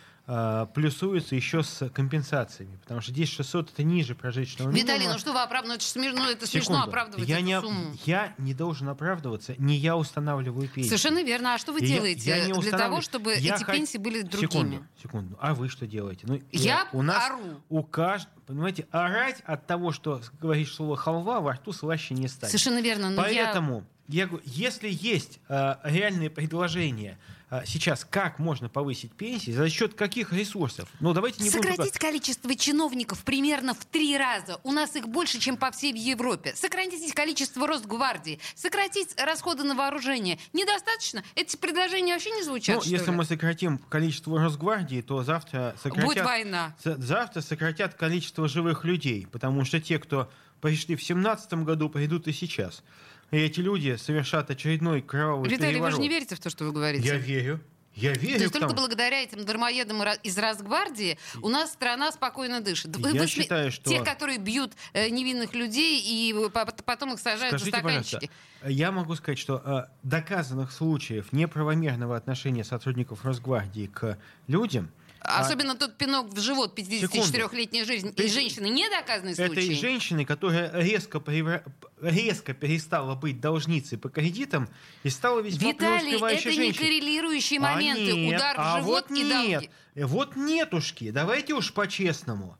плюсуется 0.75 1.35
еще 1.35 1.63
с 1.63 1.89
компенсациями, 1.91 2.77
потому 2.83 3.01
что 3.01 3.11
здесь 3.13 3.29
600 3.31 3.73
это 3.73 3.83
ниже 3.83 4.15
прожиточного 4.15 4.71
минимума. 4.71 4.95
Виталий, 4.95 5.13
ну 5.13 5.19
что 5.19 5.33
вы 5.33 5.41
оправдываете? 5.43 5.85
Это, 5.85 5.93
смешно, 5.93 6.31
это 6.31 6.47
смешно 6.47 6.75
Секунду. 6.77 6.89
оправдывать 6.89 7.29
я 7.29 7.37
эту 7.39 7.45
не, 7.47 7.61
сумму. 7.61 7.97
я 8.07 8.35
не 8.39 8.55
должен 8.55 8.89
оправдываться, 8.89 9.55
не 9.59 9.77
я 9.77 9.97
устанавливаю 9.97 10.69
пенсию. 10.69 10.85
Совершенно 10.97 11.23
верно. 11.25 11.55
А 11.55 11.59
что 11.59 11.73
вы 11.73 11.81
И 11.81 11.87
я- 11.87 11.97
делаете 11.97 12.31
я 12.31 12.47
не 12.47 12.53
для 12.53 12.71
того, 12.79 13.01
чтобы 13.01 13.33
Я 13.35 13.57
эти 13.57 13.65
хот- 13.65 13.73
пенсии 13.73 13.99
были 13.99 14.23
другими? 14.23 14.49
Секунду, 14.49 14.85
секунду. 15.03 15.39
А 15.41 15.55
вы 15.55 15.69
что 15.69 15.87
делаете? 15.87 16.21
Ну, 16.29 16.41
Я 16.53 16.89
у 16.93 17.03
нас 17.03 17.27
ору. 17.31 17.41
у 17.69 17.83
каждого, 17.83 18.33
понимаете, 18.47 18.87
орать 18.93 19.43
от 19.45 19.67
того, 19.67 19.93
что 19.93 20.21
говоришь 20.41 20.73
слово 20.73 20.97
халва, 20.97 21.41
во 21.41 21.55
рту 21.55 21.73
слаще 21.73 22.15
не 22.15 22.29
станет. 22.29 22.51
Совершенно 22.53 22.81
верно. 22.81 23.11
Но 23.11 23.27
я... 23.27 23.45
Поэтому 23.47 23.79
я... 23.79 23.83
говорю, 24.13 24.41
если 24.45 24.89
есть 24.91 25.41
э, 25.49 25.77
реальные 25.85 26.31
предложения 26.31 27.19
э, 27.51 27.63
сейчас, 27.67 28.05
как 28.05 28.39
можно 28.39 28.69
повысить 28.69 29.13
пенсии, 29.13 29.51
за 29.51 29.69
счет 29.69 29.95
каких 29.95 30.33
ресурсов? 30.33 30.89
Ну, 31.01 31.13
давайте 31.13 31.43
не 31.43 31.51
будем 31.51 31.63
Сократить 31.63 31.99
количество 31.99 32.55
чиновников 32.55 33.25
примерно 33.25 33.75
в 33.75 33.85
три 33.85 34.17
раза. 34.17 34.61
У 34.65 34.73
нас 34.73 34.95
их 34.97 35.09
больше, 35.09 35.39
чем 35.39 35.57
по 35.57 35.71
всей 35.71 35.93
Европе. 35.93 36.55
Сократить 36.55 37.13
количество 37.15 37.67
Росгвардии. 37.67 38.39
Сократить 38.55 39.15
расходы 39.19 39.63
на 39.65 39.75
вооружение. 39.75 40.39
Недостаточно? 40.53 41.23
Эти 41.35 41.57
предложения 41.57 42.13
вообще 42.13 42.31
не 42.31 42.43
звучат, 42.43 42.85
Ну, 42.85 42.91
если 42.91 43.11
ли? 43.11 43.17
мы 43.17 43.25
сократим 43.25 43.79
количество 43.79 44.39
Росгвардии, 44.39 45.01
то 45.01 45.23
завтра 45.23 45.75
сократят... 45.83 46.05
Будет 46.05 46.25
война. 46.25 46.77
Завтра 46.85 47.41
сократят 47.41 47.95
количество 47.95 48.49
живых 48.49 48.85
людей, 48.85 49.27
потому 49.31 49.65
что 49.65 49.81
те, 49.81 49.99
кто 49.99 50.31
пришли 50.61 50.97
в 50.97 51.03
семнадцатом 51.03 51.65
году, 51.65 51.91
придут 51.91 52.29
и 52.29 52.33
сейчас. 52.33 52.83
И 53.33 53.39
эти 53.39 53.61
люди 53.61 53.97
совершат 53.97 54.51
очередной 54.51 55.01
кровавый 55.01 55.49
Виталий, 55.49 55.69
вы 55.69 55.73
переворот. 55.75 55.97
же 55.97 56.01
не 56.03 56.09
верите 56.09 56.37
в 56.37 56.41
то, 56.41 56.51
что 56.51 56.65
вы 56.67 56.73
говорите? 56.73 57.07
Я 57.09 57.17
верю. 57.17 57.61
Я 57.95 58.13
верю. 58.13 58.37
То 58.39 58.43
есть 58.45 58.53
только 58.55 58.75
благодаря 58.75 59.23
этим 59.23 59.45
дармоедам 59.45 60.03
из 60.23 60.39
Росгвардии 60.39 61.19
у 61.43 61.49
нас 61.51 61.73
страна 61.73 62.11
спокойно 62.13 62.61
дышит. 62.63 62.97
Я 62.97 63.11
сме- 63.25 63.27
считаю, 63.27 63.71
что- 63.73 63.91
Те, 63.91 64.03
которые 64.03 64.39
бьют 64.39 64.73
э, 64.95 65.09
невинных 65.11 65.55
людей 65.55 66.01
и 66.01 66.33
по- 66.51 66.65
потом 66.85 67.13
их 67.15 67.21
сажают 67.21 67.59
Скажите, 67.59 67.71
за 67.71 67.77
стаканчики. 67.79 68.31
я 68.65 68.93
могу 68.93 69.15
сказать, 69.15 69.39
что 69.39 69.61
э, 69.65 69.93
доказанных 70.03 70.73
случаев 70.73 71.33
неправомерного 71.33 72.17
отношения 72.17 72.65
сотрудников 72.65 73.25
Росгвардии 73.27 73.87
к 73.93 74.19
людям 74.49 74.91
а, 75.25 75.41
Особенно 75.41 75.75
тот 75.77 75.97
пинок 75.97 76.29
в 76.33 76.41
живот 76.41 76.77
54-летней 76.79 77.85
жизни. 77.85 78.11
И 78.11 78.13
Ты- 78.13 78.29
женщины 78.29 78.67
не 78.69 78.89
доказанные 78.91 79.35
этой 79.35 79.47
случаи. 79.65 79.81
женщины, 79.81 80.25
которая 80.25 80.71
резко, 80.75 81.19
превра- 81.19 81.63
резко 82.01 82.55
перестала 82.55 83.15
быть 83.15 83.41
должницей 83.41 83.99
по 83.99 84.09
кредитам 84.09 84.69
и 85.05 85.11
стала 85.11 85.41
весьма 85.41 85.69
Виталий, 85.71 86.17
это 86.17 86.27
не 86.35 86.41
женщиной. 86.41 86.73
коррелирующие 86.73 87.61
А 87.61 87.63
моменты. 87.75 88.13
нет, 88.13 88.37
Удар 88.37 88.55
а 88.59 88.75
в 88.79 88.81
живот 88.83 89.07
вот 89.09 89.17
и 89.17 89.23
нет, 89.23 89.61
долги. 89.61 89.71
Вот 90.05 90.37
нетушки, 90.37 91.11
давайте 91.11 91.55
уж 91.55 91.73
по-честному. 91.73 92.57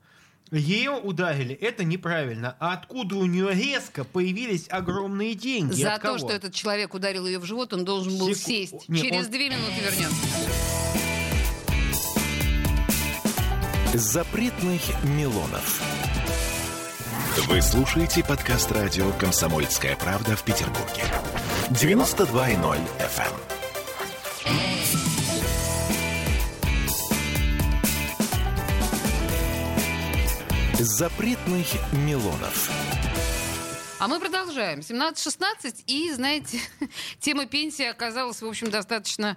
Ее 0.51 0.91
ударили, 0.91 1.55
это 1.55 1.83
неправильно. 1.83 2.57
А 2.61 2.75
откуда 2.75 3.17
у 3.17 3.25
нее 3.25 3.55
резко 3.55 4.05
появились 4.05 4.67
огромные 4.69 5.35
деньги? 5.35 5.73
За 5.83 5.99
то, 5.99 6.19
что 6.19 6.29
этот 6.29 6.53
человек 6.55 6.93
ударил 6.93 7.27
ее 7.27 7.39
в 7.39 7.47
живот, 7.47 7.73
он 7.73 7.87
должен 7.87 8.19
был 8.19 8.35
Секу- 8.35 8.49
сесть. 8.49 8.89
Нет, 8.89 9.03
Через 9.03 9.25
он- 9.27 9.31
две 9.33 9.49
минуты 9.49 9.81
вернемся. 9.81 10.62
Запретных 13.95 14.81
Милонов. 15.05 15.83
Вы 17.47 17.61
слушаете 17.61 18.25
подкаст 18.25 18.73
радио 18.73 19.13
«Комсомольская 19.13 19.97
правда» 19.97 20.35
в 20.35 20.43
Петербурге. 20.45 21.05
92.0 21.69 22.81
FM. 22.99 23.35
Запретных 30.79 31.67
Милонов. 31.93 32.71
А 33.99 34.09
мы 34.09 34.19
продолжаем. 34.21 34.79
17-16. 34.79 35.85
И, 35.87 36.11
знаете, 36.13 36.61
тема 37.21 37.45
пенсии 37.45 37.85
оказалась, 37.85 38.41
в 38.41 38.47
общем, 38.47 38.71
достаточно 38.71 39.37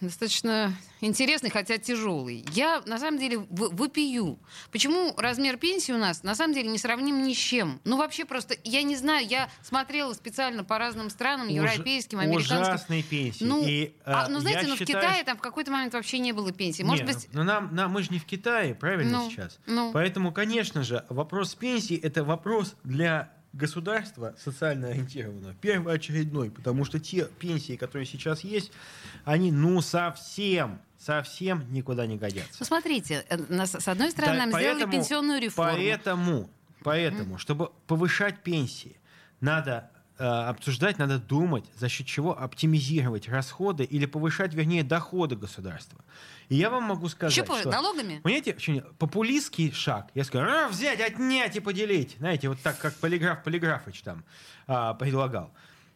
достаточно 0.00 0.72
интересный, 1.00 1.50
хотя 1.50 1.78
тяжелый. 1.78 2.44
Я, 2.52 2.82
на 2.86 2.98
самом 2.98 3.18
деле, 3.18 3.38
в- 3.38 3.74
вопию. 3.76 4.38
Почему 4.70 5.14
размер 5.16 5.56
пенсии 5.56 5.92
у 5.92 5.98
нас, 5.98 6.22
на 6.22 6.34
самом 6.34 6.54
деле, 6.54 6.68
не 6.68 6.78
сравним 6.78 7.22
ни 7.22 7.32
с 7.32 7.36
чем? 7.36 7.80
Ну, 7.84 7.96
вообще 7.96 8.24
просто, 8.24 8.56
я 8.64 8.82
не 8.82 8.96
знаю, 8.96 9.26
я 9.26 9.48
смотрела 9.62 10.12
специально 10.14 10.64
по 10.64 10.78
разным 10.78 11.10
странам, 11.10 11.46
Уж- 11.48 11.52
европейским, 11.54 12.18
американским. 12.18 12.60
Ужасные 12.60 13.02
пенсии. 13.02 13.44
Ну, 13.44 13.64
И, 13.66 13.94
а, 14.04 14.26
э, 14.26 14.28
ну, 14.30 14.40
знаете, 14.40 14.66
ну, 14.66 14.74
в 14.74 14.78
считаю, 14.78 15.00
Китае 15.06 15.24
там 15.24 15.36
в 15.38 15.40
какой-то 15.40 15.70
момент 15.70 15.94
вообще 15.94 16.18
не 16.18 16.32
было 16.32 16.52
пенсии. 16.52 16.82
Может 16.82 17.06
Не, 17.06 17.12
быть, 17.12 17.28
ну 17.32 17.42
нам, 17.44 17.74
нам, 17.74 17.90
мы 17.92 18.02
же 18.02 18.10
не 18.10 18.18
в 18.18 18.24
Китае, 18.24 18.74
правильно 18.74 19.18
Ну, 19.18 19.30
сейчас? 19.30 19.58
ну. 19.66 19.92
Поэтому, 19.92 20.32
конечно 20.32 20.82
же, 20.82 21.04
вопрос 21.08 21.54
пенсии 21.54 21.96
это 21.96 22.24
вопрос 22.24 22.74
для 22.84 23.32
государства 23.54 24.34
социально 24.38 24.88
ориентированного, 24.88 25.54
первоочередной, 25.54 26.50
потому 26.50 26.84
что 26.84 26.98
те 26.98 27.26
пенсии, 27.38 27.76
которые 27.76 28.06
сейчас 28.06 28.40
есть, 28.42 28.72
они 29.24 29.52
ну 29.52 29.80
совсем, 29.80 30.80
совсем 30.98 31.72
никуда 31.72 32.06
не 32.06 32.16
годятся. 32.16 32.56
ну, 32.60 32.66
смотрите, 32.66 33.24
э, 33.28 33.38
с 33.66 33.88
одной 33.88 34.10
стороны, 34.10 34.34
Да, 34.34 34.38
нам 34.46 34.48
сделали 34.50 34.72
поэтому- 34.80 34.92
пенсионную 34.92 35.40
реформу. 35.40 35.72
Поэтому, 35.72 36.50
поэтому, 36.82 37.38
чтобы 37.38 37.70
повышать 37.86 38.42
пенсии, 38.42 38.96
надо 39.40 39.90
обсуждать, 40.18 40.98
надо 40.98 41.18
думать, 41.18 41.64
за 41.76 41.88
счет 41.88 42.06
чего 42.06 42.38
оптимизировать 42.38 43.28
расходы 43.28 43.84
или 43.84 44.06
повышать, 44.06 44.54
вернее, 44.54 44.84
доходы 44.84 45.36
государства. 45.36 46.04
И 46.48 46.56
я 46.56 46.70
вам 46.70 46.84
могу 46.84 47.08
сказать, 47.08 47.46
позже, 47.46 47.62
что... 47.62 47.70
налогами? 47.70 48.20
Понимаете, 48.20 48.54
популистский 48.98 49.72
шаг. 49.72 50.10
Я 50.14 50.24
скажу, 50.24 50.46
«А, 50.48 50.68
взять, 50.68 51.00
отнять 51.00 51.56
и 51.56 51.60
поделить. 51.60 52.16
Знаете, 52.18 52.48
вот 52.48 52.60
так, 52.60 52.78
как 52.78 52.94
полиграф 52.96 53.42
Полиграфыч 53.42 54.02
там 54.02 54.24
а, 54.66 54.94
предлагал. 54.94 55.52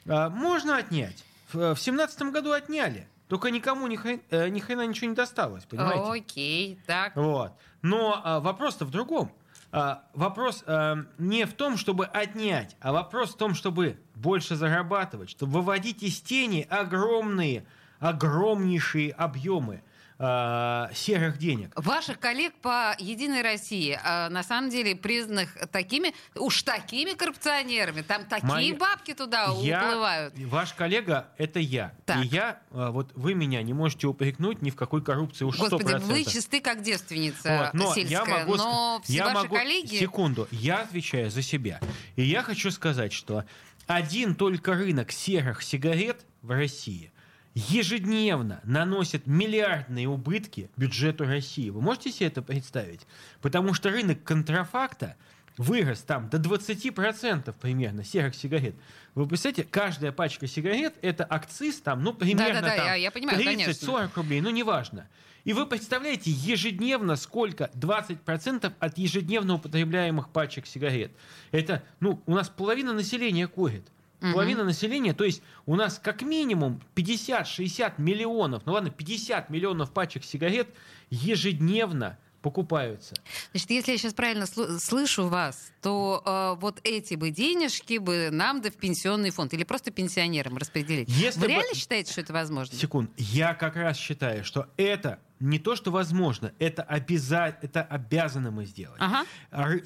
А, 0.06 0.30
можно 0.30 0.76
отнять. 0.76 1.24
В 1.52 1.76
семнадцатом 1.76 2.32
году 2.32 2.52
отняли. 2.52 3.08
Только 3.28 3.50
никому 3.50 3.86
ни, 3.86 3.96
хрен- 3.96 4.22
э, 4.30 4.48
ни 4.48 4.58
хрена 4.58 4.86
ничего 4.86 5.08
не 5.08 5.14
досталось, 5.14 5.64
понимаете? 5.64 6.24
Окей, 6.24 6.80
так. 6.86 7.14
Вот. 7.14 7.52
Но 7.82 8.20
а, 8.24 8.40
вопрос-то 8.40 8.86
в 8.86 8.90
другом. 8.90 9.30
А, 9.70 10.04
вопрос 10.14 10.64
а, 10.66 11.04
не 11.18 11.44
в 11.44 11.52
том, 11.52 11.76
чтобы 11.76 12.06
отнять, 12.06 12.76
а 12.80 12.92
вопрос 12.92 13.34
в 13.34 13.36
том, 13.36 13.54
чтобы 13.54 13.98
больше 14.14 14.56
зарабатывать, 14.56 15.30
чтобы 15.30 15.52
выводить 15.52 16.02
из 16.02 16.20
тени 16.20 16.66
огромные, 16.70 17.66
огромнейшие 17.98 19.12
объемы 19.12 19.82
а, 20.20 20.90
серых 20.94 21.38
денег. 21.38 21.70
Ваших 21.76 22.18
коллег 22.18 22.52
по 22.60 22.94
Единой 22.98 23.42
России, 23.42 23.98
а, 24.02 24.28
на 24.30 24.42
самом 24.42 24.68
деле, 24.70 24.96
признанных 24.96 25.54
такими, 25.70 26.12
уж 26.34 26.62
такими 26.64 27.12
коррупционерами, 27.12 28.02
там 28.02 28.24
такие 28.24 28.46
Мои- 28.48 28.72
бабки 28.72 29.14
туда 29.14 29.48
Я- 29.60 29.84
уплывают. 29.84 30.34
Ваш 30.38 30.72
коллега 30.74 31.28
это 31.38 31.60
я. 31.60 31.94
Так. 32.04 32.24
И 32.24 32.26
я, 32.28 32.60
а, 32.72 32.90
вот 32.90 33.12
вы 33.14 33.34
меня 33.34 33.62
не 33.62 33.72
можете 33.74 34.08
упрекнуть 34.08 34.60
ни 34.60 34.70
в 34.70 34.76
какой 34.76 35.02
коррупции 35.04 35.44
уж 35.44 35.56
Господи, 35.56 35.82
100%. 35.84 36.00
вы 36.12 36.24
чисты 36.24 36.60
как 36.60 36.82
девственница 36.82 37.70
Вот, 37.72 37.74
но 37.74 37.94
сельская, 37.94 38.14
я 38.14 38.24
могу, 38.24 38.56
но 38.56 39.00
все 39.04 39.12
я 39.12 39.24
ваши 39.26 39.36
могу- 39.36 39.54
коллеги... 39.54 39.96
Секунду, 39.96 40.48
я 40.50 40.78
отвечаю 40.80 41.30
за 41.30 41.42
себя. 41.42 41.80
И 42.16 42.22
я 42.24 42.42
хочу 42.42 42.70
сказать, 42.72 43.12
что 43.12 43.44
один 43.86 44.34
только 44.34 44.74
рынок 44.74 45.12
серых 45.12 45.62
сигарет 45.62 46.26
в 46.42 46.50
России 46.50 47.12
ежедневно 47.58 48.60
наносит 48.64 49.26
миллиардные 49.26 50.08
убытки 50.08 50.70
бюджету 50.76 51.24
России. 51.24 51.70
Вы 51.70 51.80
можете 51.80 52.12
себе 52.12 52.26
это 52.28 52.42
представить? 52.42 53.06
Потому 53.40 53.74
что 53.74 53.90
рынок 53.90 54.22
контрафакта 54.22 55.16
вырос 55.56 56.00
там 56.02 56.28
до 56.28 56.38
20% 56.38 57.52
примерно 57.60 58.04
серых 58.04 58.34
сигарет. 58.36 58.76
Вы 59.14 59.26
представляете, 59.26 59.64
каждая 59.70 60.12
пачка 60.12 60.46
сигарет 60.46 60.94
это 61.02 61.24
акциз 61.28 61.80
там, 61.80 62.02
ну, 62.04 62.12
примерно 62.14 62.60
там 62.76 62.86
я- 62.86 62.94
я 62.94 63.10
понимаю, 63.10 63.38
30-40 63.74 64.16
рублей, 64.16 64.40
ну, 64.40 64.50
неважно. 64.50 65.08
И 65.44 65.52
вы 65.52 65.66
представляете, 65.66 66.30
ежедневно 66.30 67.16
сколько? 67.16 67.70
20% 67.74 68.72
от 68.78 68.98
ежедневно 68.98 69.54
употребляемых 69.54 70.28
пачек 70.28 70.66
сигарет. 70.66 71.10
Это, 71.50 71.82
ну, 72.00 72.22
у 72.26 72.34
нас 72.34 72.48
половина 72.48 72.92
населения 72.92 73.48
курит. 73.48 73.88
Половина 74.20 74.64
населения, 74.64 75.12
то 75.12 75.24
есть 75.24 75.42
у 75.64 75.76
нас 75.76 76.00
как 76.02 76.22
минимум 76.22 76.80
50-60 76.96 77.94
миллионов, 77.98 78.62
ну 78.66 78.72
ладно, 78.72 78.90
50 78.90 79.48
миллионов 79.48 79.92
пачек 79.92 80.24
сигарет 80.24 80.68
ежедневно 81.10 82.18
покупаются. 82.42 83.14
Значит, 83.52 83.70
если 83.70 83.92
я 83.92 83.98
сейчас 83.98 84.14
правильно 84.14 84.44
слу- 84.44 84.78
слышу 84.78 85.28
вас, 85.28 85.72
то 85.82 86.22
э, 86.24 86.60
вот 86.60 86.80
эти 86.84 87.14
бы 87.14 87.30
денежки 87.30 87.98
бы 87.98 88.30
нам 88.30 88.60
да 88.60 88.70
в 88.70 88.74
пенсионный 88.76 89.30
фонд 89.30 89.54
или 89.54 89.64
просто 89.64 89.90
пенсионерам 89.90 90.56
распределить. 90.56 91.08
Если 91.08 91.40
Вы 91.40 91.46
бы- 91.46 91.52
реально 91.52 91.74
считаете, 91.74 92.12
что 92.12 92.20
это 92.20 92.32
возможно? 92.32 92.76
Секунд. 92.76 93.10
Я 93.16 93.54
как 93.54 93.76
раз 93.76 93.96
считаю, 93.96 94.44
что 94.44 94.66
это 94.76 95.18
не 95.40 95.58
то, 95.58 95.76
что 95.76 95.90
возможно, 95.90 96.52
это, 96.58 96.82
обяза... 96.82 97.56
это 97.62 97.82
обязаны 97.82 98.50
мы 98.50 98.64
сделать. 98.66 99.00
Ага. 99.00 99.24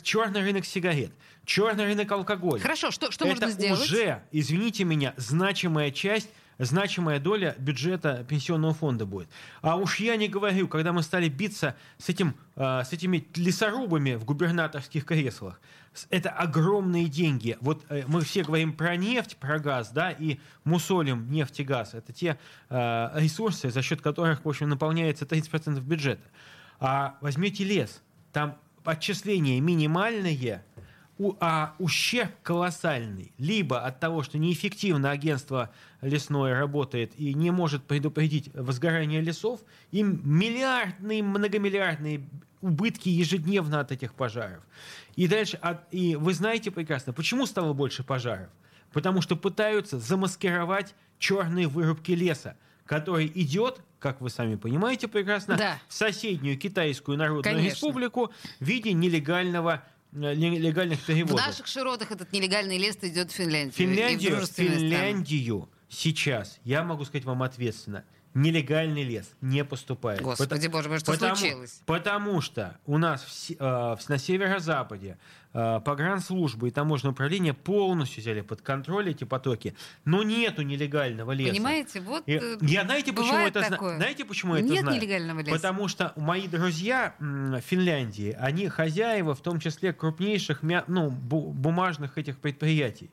Черный 0.03 0.41
рынок 0.41 0.65
сигарет, 0.65 1.13
черный 1.45 1.85
рынок 1.85 2.11
алкоголя. 2.11 2.61
Хорошо, 2.61 2.91
что, 2.91 3.11
что 3.11 3.27
это 3.27 3.35
можно 3.47 3.51
сделать? 3.51 3.81
уже, 3.81 4.23
извините 4.33 4.85
меня, 4.85 5.13
значимая 5.19 5.91
часть 5.91 6.29
значимая 6.59 7.19
доля 7.19 7.55
бюджета 7.59 8.25
пенсионного 8.29 8.75
фонда 8.75 9.07
будет. 9.07 9.29
А 9.61 9.77
уж 9.77 10.01
я 10.01 10.17
не 10.17 10.29
говорю, 10.29 10.69
когда 10.69 10.93
мы 10.93 11.03
стали 11.03 11.29
биться 11.29 11.77
с, 11.99 12.09
этим, 12.09 12.35
э, 12.57 12.83
с 12.85 12.93
этими 12.93 13.27
лесорубами 13.35 14.15
в 14.15 14.25
губернаторских 14.25 15.05
креслах, 15.05 15.61
это 16.11 16.31
огромные 16.31 17.09
деньги. 17.09 17.57
Вот 17.61 17.85
э, 17.89 18.05
мы 18.07 18.23
все 18.23 18.43
говорим 18.43 18.73
про 18.73 18.97
нефть, 18.97 19.37
про 19.37 19.59
газ, 19.59 19.91
да, 19.91 20.11
и 20.11 20.39
мусолим 20.65 21.31
нефть 21.31 21.61
и 21.61 21.65
газ. 21.65 21.95
Это 21.95 22.13
те 22.13 22.39
э, 22.69 23.11
ресурсы, 23.15 23.71
за 23.71 23.83
счет 23.83 24.01
которых, 24.01 24.45
в 24.45 24.49
общем, 24.49 24.69
наполняется 24.69 25.25
30% 25.25 25.81
бюджета. 25.81 26.23
А 26.81 27.17
возьмете 27.21 27.65
лес, 27.65 28.03
там 28.33 28.57
отчисления 28.85 29.61
минимальные, 29.61 30.65
а 31.41 31.75
ущерб 31.79 32.31
колоссальный. 32.43 33.33
Либо 33.39 33.81
от 33.81 34.01
того, 34.01 34.23
что 34.23 34.39
неэффективно 34.39 35.11
агентство 35.11 35.71
лесное 36.01 36.59
работает 36.59 37.13
и 37.17 37.35
не 37.35 37.51
может 37.51 37.85
предупредить 37.85 38.51
возгорание 38.55 39.21
лесов, 39.21 39.61
им 39.91 40.21
миллиардные, 40.25 41.23
многомиллиардные 41.23 42.29
убытки 42.61 43.09
ежедневно 43.09 43.81
от 43.81 43.93
этих 43.93 44.15
пожаров. 44.15 44.63
И 45.17 45.29
дальше, 45.29 45.59
и 45.91 46.17
вы 46.17 46.33
знаете 46.33 46.71
прекрасно, 46.71 47.13
почему 47.13 47.47
стало 47.47 47.73
больше 47.73 48.03
пожаров? 48.03 48.49
Потому 48.93 49.21
что 49.21 49.37
пытаются 49.37 49.99
замаскировать 49.99 50.95
черные 51.19 51.67
вырубки 51.67 52.13
леса, 52.13 52.57
который 52.85 53.31
идет, 53.35 53.81
как 53.99 54.21
вы 54.21 54.31
сами 54.31 54.57
понимаете 54.57 55.09
прекрасно, 55.09 55.57
да. 55.57 55.79
в 55.89 55.95
соседнюю 55.95 56.59
Китайскую 56.59 57.17
Народную 57.17 57.45
Конечно. 57.45 57.75
Республику 57.75 58.33
в 58.61 58.65
виде 58.65 58.93
нелегального 58.93 59.83
нелегальных 60.13 61.05
перевозок. 61.05 61.41
В 61.41 61.47
наших 61.47 61.67
широтах 61.67 62.11
этот 62.11 62.33
нелегальный 62.33 62.79
лес 62.79 62.97
идет 63.03 63.31
в 63.31 63.35
Финляндию. 63.35 63.73
Финляндию, 63.73 64.47
Финляндию 64.47 65.69
сейчас, 65.89 66.59
я 66.65 66.83
могу 66.83 67.05
сказать 67.05 67.25
вам 67.25 67.43
ответственно, 67.43 68.05
нелегальный 68.35 69.03
лес 69.03 69.31
не 69.41 69.65
поступает. 69.65 70.21
Господи 70.21 70.67
боже 70.69 70.89
мой, 70.89 70.99
что 70.99 71.13
потому, 71.13 71.37
случилось? 71.37 71.83
Потому 71.87 72.41
что 72.41 72.79
у 72.87 72.99
нас 72.99 73.23
в, 73.23 73.51
э, 73.59 73.97
на 74.09 74.19
северо-западе 74.19 75.19
э, 75.53 75.81
погранслужбы 75.85 76.69
и 76.69 76.71
таможенное 76.71 77.13
управление 77.13 77.53
полностью 77.53 78.23
взяли 78.23 78.41
под 78.41 78.63
контроль 78.63 79.11
эти 79.11 79.25
потоки, 79.25 79.75
но 80.05 80.23
нету 80.23 80.63
нелегального 80.63 81.33
леса. 81.33 81.53
Понимаете, 81.53 82.01
вот 82.01 82.23
и, 82.27 82.33
э, 82.33 82.59
я 82.63 82.85
знаете 82.85 83.13
почему 83.13 83.47
это 83.47 83.69
такое. 83.69 83.97
знаете 83.97 84.25
почему 84.25 84.55
Нет 84.55 84.65
это 84.65 84.81
знаю? 84.81 84.95
Нет 84.95 85.03
нелегального 85.03 85.41
леса. 85.41 85.53
Потому 85.53 85.89
что 85.89 86.13
мои 86.17 86.49
друзья 86.49 87.15
в 87.19 87.61
Финляндии, 87.61 88.37
они 88.39 88.69
хозяева, 88.69 89.35
в 89.35 89.41
том 89.41 89.61
числе 89.61 89.93
крупнейших 89.93 90.61
ну, 90.87 91.11
бумажных 91.11 92.17
этих 92.17 92.39
предприятий. 92.39 93.11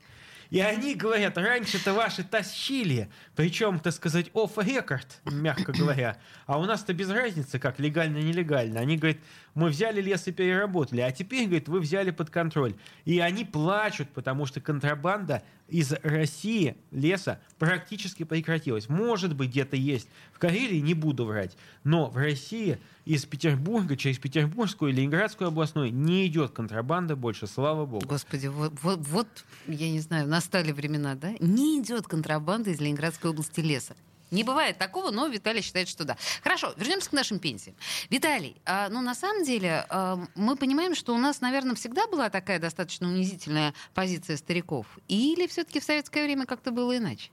И 0.50 0.60
они 0.60 0.96
говорят, 0.96 1.38
раньше-то 1.38 1.94
ваши 1.94 2.24
тащили, 2.24 3.08
причем, 3.36 3.78
так 3.78 3.94
сказать, 3.94 4.28
off 4.34 4.56
record, 4.56 5.06
мягко 5.24 5.72
говоря. 5.72 6.18
А 6.46 6.58
у 6.58 6.64
нас-то 6.64 6.92
без 6.92 7.08
разницы, 7.08 7.60
как 7.60 7.78
легально-нелегально. 7.78 8.80
Они 8.80 8.96
говорят, 8.96 9.18
мы 9.54 9.68
взяли 9.68 10.00
лес 10.00 10.26
и 10.26 10.32
переработали, 10.32 11.00
а 11.00 11.10
теперь, 11.12 11.44
говорит, 11.46 11.68
вы 11.68 11.80
взяли 11.80 12.10
под 12.10 12.30
контроль. 12.30 12.74
И 13.04 13.18
они 13.18 13.44
плачут, 13.44 14.08
потому 14.10 14.46
что 14.46 14.60
контрабанда 14.60 15.42
из 15.68 15.92
России 16.02 16.76
леса 16.90 17.40
практически 17.58 18.24
прекратилась. 18.24 18.88
Может 18.88 19.34
быть, 19.34 19.50
где-то 19.50 19.76
есть. 19.76 20.08
В 20.32 20.38
Карелии 20.38 20.80
не 20.80 20.94
буду 20.94 21.24
врать. 21.24 21.56
Но 21.84 22.10
в 22.10 22.16
России 22.16 22.78
из 23.04 23.24
Петербурга 23.24 23.96
через 23.96 24.18
Петербургскую 24.18 24.92
и 24.92 24.94
Ленинградскую 24.94 25.48
областную 25.48 25.92
не 25.92 26.26
идет 26.26 26.52
контрабанда 26.52 27.16
больше, 27.16 27.46
слава 27.46 27.86
богу. 27.86 28.06
Господи, 28.06 28.48
вот, 28.48 28.72
вот, 28.82 28.98
вот 29.00 29.28
я 29.66 29.90
не 29.90 30.00
знаю, 30.00 30.28
настали 30.28 30.72
времена, 30.72 31.14
да? 31.14 31.32
Не 31.40 31.80
идет 31.80 32.06
контрабанда 32.06 32.70
из 32.70 32.80
Ленинградской 32.80 33.30
области 33.30 33.60
леса. 33.60 33.94
Не 34.30 34.44
бывает 34.44 34.78
такого, 34.78 35.10
но 35.10 35.26
Виталий 35.26 35.62
считает, 35.62 35.88
что 35.88 36.04
да. 36.04 36.16
Хорошо, 36.42 36.72
вернемся 36.76 37.10
к 37.10 37.12
нашим 37.12 37.38
пенсиям. 37.38 37.76
Виталий, 38.10 38.56
а, 38.64 38.88
ну 38.88 39.00
на 39.00 39.14
самом 39.14 39.44
деле 39.44 39.86
а, 39.88 40.18
мы 40.34 40.56
понимаем, 40.56 40.94
что 40.94 41.14
у 41.14 41.18
нас, 41.18 41.40
наверное, 41.40 41.74
всегда 41.74 42.06
была 42.06 42.30
такая 42.30 42.58
достаточно 42.58 43.08
унизительная 43.08 43.74
позиция 43.94 44.36
стариков. 44.36 44.86
Или 45.08 45.46
все-таки 45.46 45.80
в 45.80 45.84
советское 45.84 46.24
время 46.24 46.46
как-то 46.46 46.70
было 46.70 46.96
иначе? 46.96 47.30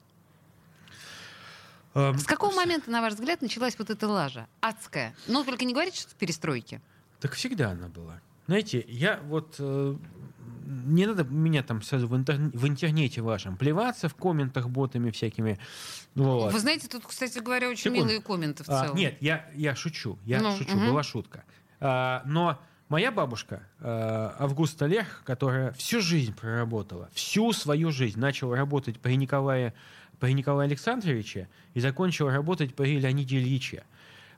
С 1.94 2.26
какого 2.26 2.54
момента, 2.54 2.92
на 2.92 3.02
ваш 3.02 3.14
взгляд, 3.14 3.42
началась 3.42 3.78
вот 3.80 3.90
эта 3.90 4.08
лажа? 4.08 4.48
Адская. 4.62 5.16
Ну, 5.26 5.44
только 5.44 5.66
не 5.66 5.74
говорите, 5.74 6.02
что 6.02 6.12
в 6.12 6.14
перестройке. 6.14 6.80
Так 7.20 7.34
всегда 7.34 7.72
она 7.72 7.88
была. 7.88 8.22
Знаете, 8.46 8.86
я 8.88 9.20
вот... 9.24 9.56
Э, 9.58 9.96
не 10.68 11.06
надо 11.06 11.24
меня 11.24 11.64
там 11.64 11.82
сразу 11.82 12.08
в, 12.08 12.16
интер, 12.16 12.36
в 12.38 12.68
интернете 12.68 13.22
вашем 13.22 13.58
плеваться 13.58 14.10
в 14.10 14.16
комментах 14.16 14.70
ботами 14.70 15.12
всякими. 15.12 15.58
Вот. 16.16 16.52
Вы 16.52 16.60
знаете, 16.60 16.88
тут, 16.88 17.06
кстати 17.06 17.40
говоря, 17.40 17.70
очень 17.70 17.84
Секунд. 17.84 18.04
милые 18.04 18.22
комменты 18.22 18.64
в 18.64 18.70
а, 18.70 18.82
целом. 18.82 18.96
А, 18.96 19.00
нет, 19.00 19.18
я, 19.22 19.50
я 19.56 19.76
шучу. 19.76 20.18
Я 20.26 20.42
ну, 20.42 20.56
шучу, 20.58 20.76
угу. 20.76 20.88
была 20.88 21.04
шутка. 21.04 21.44
А, 21.80 22.22
но 22.26 22.60
моя 22.90 23.12
бабушка 23.12 23.64
а, 23.80 24.36
Августа 24.40 24.86
Лех, 24.86 25.24
которая 25.26 25.72
всю 25.74 26.02
жизнь 26.02 26.36
проработала, 26.36 27.10
всю 27.14 27.54
свою 27.54 27.92
жизнь 27.92 28.20
начала 28.20 28.56
работать 28.56 29.00
при 29.00 29.16
Николае 29.16 29.74
при 30.20 30.34
Николае 30.34 30.66
Александровиче 30.66 31.48
и 31.76 31.80
закончил 31.80 32.30
работать 32.30 32.76
при 32.76 33.00
Леониде 33.00 33.38
Ильиче. 33.38 33.84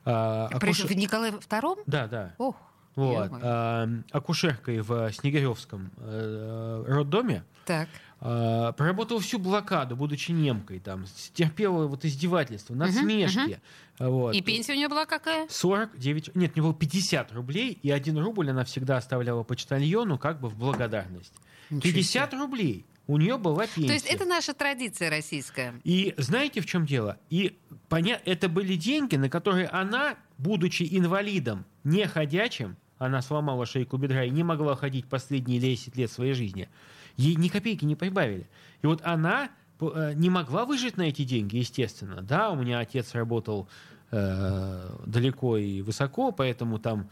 А, 0.04 0.48
акуш... 0.52 0.86
При 0.86 0.94
Николае 0.94 1.32
II? 1.32 1.82
Да, 1.86 2.06
да. 2.06 2.34
Ох. 2.38 2.56
Вот. 2.96 3.30
А, 3.42 3.88
акушеркой 4.10 4.80
в 4.80 5.12
Снегиревском 5.12 5.90
э, 5.98 6.84
роддоме. 6.86 7.44
Так. 7.66 7.88
А, 8.20 8.72
проработала 8.72 9.20
всю 9.20 9.38
блокаду, 9.38 9.96
будучи 9.96 10.32
немкой, 10.32 10.80
там, 10.80 11.06
терпела 11.32 11.86
вот 11.86 12.04
издевательства, 12.04 12.74
насмешки. 12.74 13.60
Uh-huh. 13.98 14.08
Вот. 14.08 14.34
И 14.34 14.42
пенсия 14.42 14.72
у 14.72 14.76
нее 14.76 14.88
была 14.88 15.06
какая? 15.06 15.46
49, 15.48 16.34
нет, 16.34 16.52
у 16.52 16.58
нее 16.58 16.62
было 16.62 16.74
50 16.74 17.32
рублей, 17.32 17.78
и 17.82 17.90
один 17.90 18.18
рубль 18.18 18.50
она 18.50 18.64
всегда 18.64 18.96
оставляла 18.96 19.42
почтальону 19.42 20.18
как 20.18 20.40
бы 20.40 20.48
в 20.48 20.56
благодарность. 20.56 21.32
50 21.70 22.34
рублей 22.34 22.84
у 23.06 23.16
нее 23.16 23.38
была 23.38 23.66
пенсия. 23.66 23.88
То 23.88 23.92
есть 23.92 24.06
это 24.06 24.24
наша 24.24 24.54
традиция 24.54 25.10
российская. 25.10 25.74
И 25.82 26.14
знаете, 26.16 26.60
в 26.60 26.66
чем 26.66 26.86
дело? 26.86 27.18
И 27.28 27.58
поня... 27.88 28.20
это 28.24 28.48
были 28.48 28.76
деньги, 28.76 29.16
на 29.16 29.28
которые 29.28 29.66
она, 29.66 30.16
будучи 30.38 30.86
инвалидом, 30.90 31.64
не 31.84 32.06
ходячим, 32.06 32.76
она 32.98 33.22
сломала 33.22 33.66
шейку 33.66 33.96
бедра 33.96 34.24
и 34.24 34.30
не 34.30 34.42
могла 34.42 34.76
ходить 34.76 35.06
последние 35.06 35.60
10 35.60 35.96
лет 35.96 36.10
своей 36.10 36.34
жизни, 36.34 36.68
ей 37.16 37.34
ни 37.36 37.48
копейки 37.48 37.84
не 37.84 37.96
прибавили. 37.96 38.48
И 38.82 38.86
вот 38.86 39.00
она 39.04 39.50
э, 39.80 40.12
не 40.14 40.30
могла 40.30 40.64
выжить 40.64 40.96
на 40.96 41.02
эти 41.02 41.24
деньги, 41.24 41.56
естественно. 41.56 42.20
Да, 42.22 42.50
у 42.50 42.56
меня 42.56 42.78
отец 42.78 43.14
работал 43.14 43.68
э, 44.10 44.96
далеко 45.06 45.56
и 45.56 45.82
высоко, 45.82 46.32
поэтому 46.32 46.78
там 46.78 47.08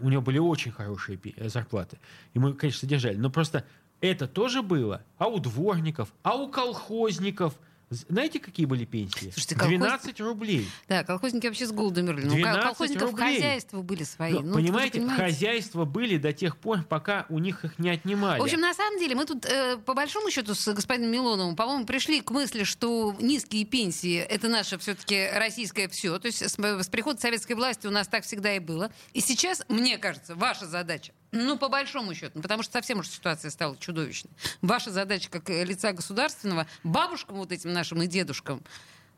у 0.00 0.08
него 0.08 0.20
были 0.20 0.38
очень 0.38 0.72
хорошие 0.72 1.18
зарплаты. 1.48 1.98
И 2.34 2.38
мы, 2.38 2.54
конечно, 2.54 2.80
содержали. 2.80 3.16
Но 3.16 3.30
просто 3.30 3.64
это 4.00 4.26
тоже 4.26 4.62
было. 4.62 5.02
А 5.16 5.28
у 5.28 5.38
дворников, 5.38 6.12
а 6.22 6.34
у 6.36 6.48
колхозников– 6.48 7.58
знаете, 7.90 8.38
какие 8.38 8.66
были 8.66 8.84
пенсии? 8.84 9.32
Слушайте, 9.32 9.56
колхоз... 9.56 9.78
12 9.78 10.20
рублей. 10.20 10.68
Да, 10.88 11.02
колхозники 11.02 11.48
вообще 11.48 11.66
с 11.66 11.72
голоду 11.72 12.04
мерли. 12.04 12.24
Ну, 12.24 12.62
колхозников 12.62 13.10
рублей. 13.10 13.34
хозяйства 13.34 13.82
были 13.82 14.04
свои. 14.04 14.32
Но, 14.32 14.42
ну, 14.42 14.54
понимаете, 14.54 15.00
понимаете, 15.00 15.24
хозяйства 15.24 15.84
были 15.84 16.16
до 16.16 16.32
тех 16.32 16.56
пор, 16.56 16.84
пока 16.84 17.26
у 17.28 17.40
них 17.40 17.64
их 17.64 17.80
не 17.80 17.90
отнимали. 17.90 18.38
В 18.38 18.44
общем, 18.44 18.60
на 18.60 18.74
самом 18.74 19.00
деле, 19.00 19.16
мы 19.16 19.26
тут, 19.26 19.44
э, 19.44 19.76
по 19.78 19.94
большому 19.94 20.30
счету, 20.30 20.54
с 20.54 20.72
господином 20.72 21.10
Милоновым, 21.10 21.56
по-моему, 21.56 21.84
пришли 21.84 22.20
к 22.20 22.30
мысли, 22.30 22.62
что 22.62 23.16
низкие 23.18 23.64
пенсии— 23.64 24.18
это 24.18 24.48
наше 24.48 24.78
все-таки 24.78 25.28
российское 25.34 25.88
все. 25.88 26.20
То 26.20 26.26
есть 26.26 26.48
с, 26.48 26.54
с 26.54 26.88
приходом 26.88 27.20
советской 27.20 27.54
власти 27.54 27.88
у 27.88 27.90
нас 27.90 28.06
так 28.06 28.22
всегда 28.22 28.54
и 28.54 28.60
было. 28.60 28.92
И 29.14 29.20
сейчас, 29.20 29.64
мне 29.68 29.98
кажется, 29.98 30.36
ваша 30.36 30.66
задача 30.66 31.12
ну, 31.32 31.56
по 31.56 31.68
большому 31.68 32.14
счету, 32.14 32.32
ну, 32.34 32.42
потому 32.42 32.62
что 32.62 32.72
совсем 32.72 32.98
уж 32.98 33.08
ситуация 33.08 33.50
стала 33.50 33.76
чудовищной. 33.76 34.32
Ваша 34.62 34.90
задача 34.90 35.30
как 35.30 35.48
лица 35.48 35.92
государственного, 35.92 36.66
бабушкам 36.82 37.36
вот 37.36 37.52
этим 37.52 37.72
нашим 37.72 38.02
и 38.02 38.06
дедушкам, 38.06 38.62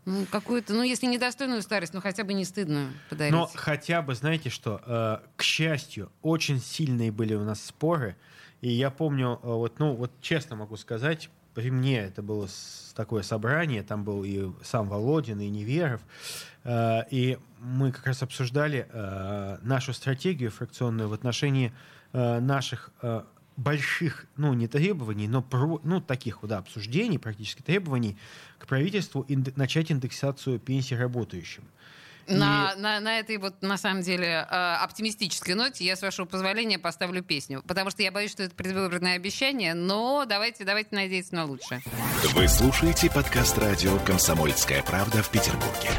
ну, 0.04 0.26
какую-то, 0.30 0.74
ну, 0.74 0.82
если 0.82 1.06
недостойную 1.06 1.62
старость, 1.62 1.94
ну, 1.94 2.00
хотя 2.00 2.24
бы 2.24 2.34
не 2.34 2.44
стыдную 2.44 2.92
подарить. 3.08 3.32
Но 3.32 3.48
хотя 3.54 4.02
бы, 4.02 4.14
знаете 4.14 4.50
что, 4.50 4.80
э, 4.84 5.18
к 5.36 5.42
счастью, 5.42 6.10
очень 6.22 6.60
сильные 6.60 7.12
были 7.12 7.34
у 7.34 7.44
нас 7.44 7.64
споры. 7.64 8.16
И 8.60 8.70
я 8.70 8.90
помню, 8.90 9.38
э, 9.42 9.46
вот, 9.46 9.78
ну, 9.78 9.94
вот 9.94 10.12
честно 10.20 10.56
могу 10.56 10.76
сказать, 10.76 11.30
при 11.54 11.70
мне 11.70 12.00
это 12.00 12.22
было 12.22 12.48
такое 12.94 13.22
собрание, 13.22 13.82
там 13.82 14.04
был 14.04 14.24
и 14.24 14.50
сам 14.64 14.88
Володин, 14.88 15.40
и 15.40 15.48
Неверов, 15.48 16.00
э, 16.64 17.02
и 17.10 17.38
мы 17.60 17.92
как 17.92 18.06
раз 18.06 18.22
обсуждали 18.22 18.88
нашу 19.62 19.92
стратегию 19.92 20.50
фракционную 20.50 21.08
в 21.08 21.12
отношении 21.12 21.72
э, 22.12 22.40
наших 22.40 22.90
э, 23.02 23.22
больших, 23.56 24.26
ну, 24.36 24.54
не 24.54 24.68
требований, 24.68 25.28
но 25.28 25.42
про, 25.42 25.80
ну, 25.84 26.00
таких 26.00 26.38
да, 26.42 26.58
обсуждений, 26.58 27.18
практически 27.18 27.62
требований 27.62 28.16
к 28.58 28.66
правительству 28.66 29.24
инде, 29.28 29.52
начать 29.56 29.92
индексацию 29.92 30.58
пенсий 30.58 30.96
работающим. 30.96 31.64
На, 32.28 32.74
на, 32.76 33.00
на 33.00 33.18
этой 33.18 33.36
вот, 33.36 33.62
на 33.62 33.76
самом 33.76 34.02
деле, 34.02 34.46
э, 34.48 34.74
оптимистической 34.80 35.54
ноте 35.54 35.84
я, 35.84 35.96
с 35.96 36.02
вашего 36.02 36.24
позволения, 36.24 36.78
поставлю 36.78 37.22
песню. 37.22 37.62
Потому 37.66 37.90
что 37.90 38.02
я 38.02 38.12
боюсь, 38.12 38.30
что 38.30 38.44
это 38.44 38.54
предвыборное 38.54 39.16
обещание, 39.16 39.74
но 39.74 40.24
давайте, 40.24 40.64
давайте 40.64 40.90
надеяться 40.92 41.34
на 41.34 41.44
лучшее. 41.44 41.82
Вы 42.34 42.48
слушаете 42.48 43.10
подкаст 43.10 43.58
радио 43.58 43.98
«Комсомольская 43.98 44.82
правда» 44.82 45.22
в 45.22 45.30
Петербурге. 45.30 45.90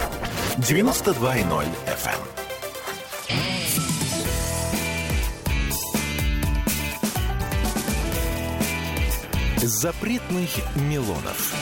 92.0 0.58 1.68
FM. 1.88 3.63
Запретных 9.66 10.50
Милонов. 10.76 11.56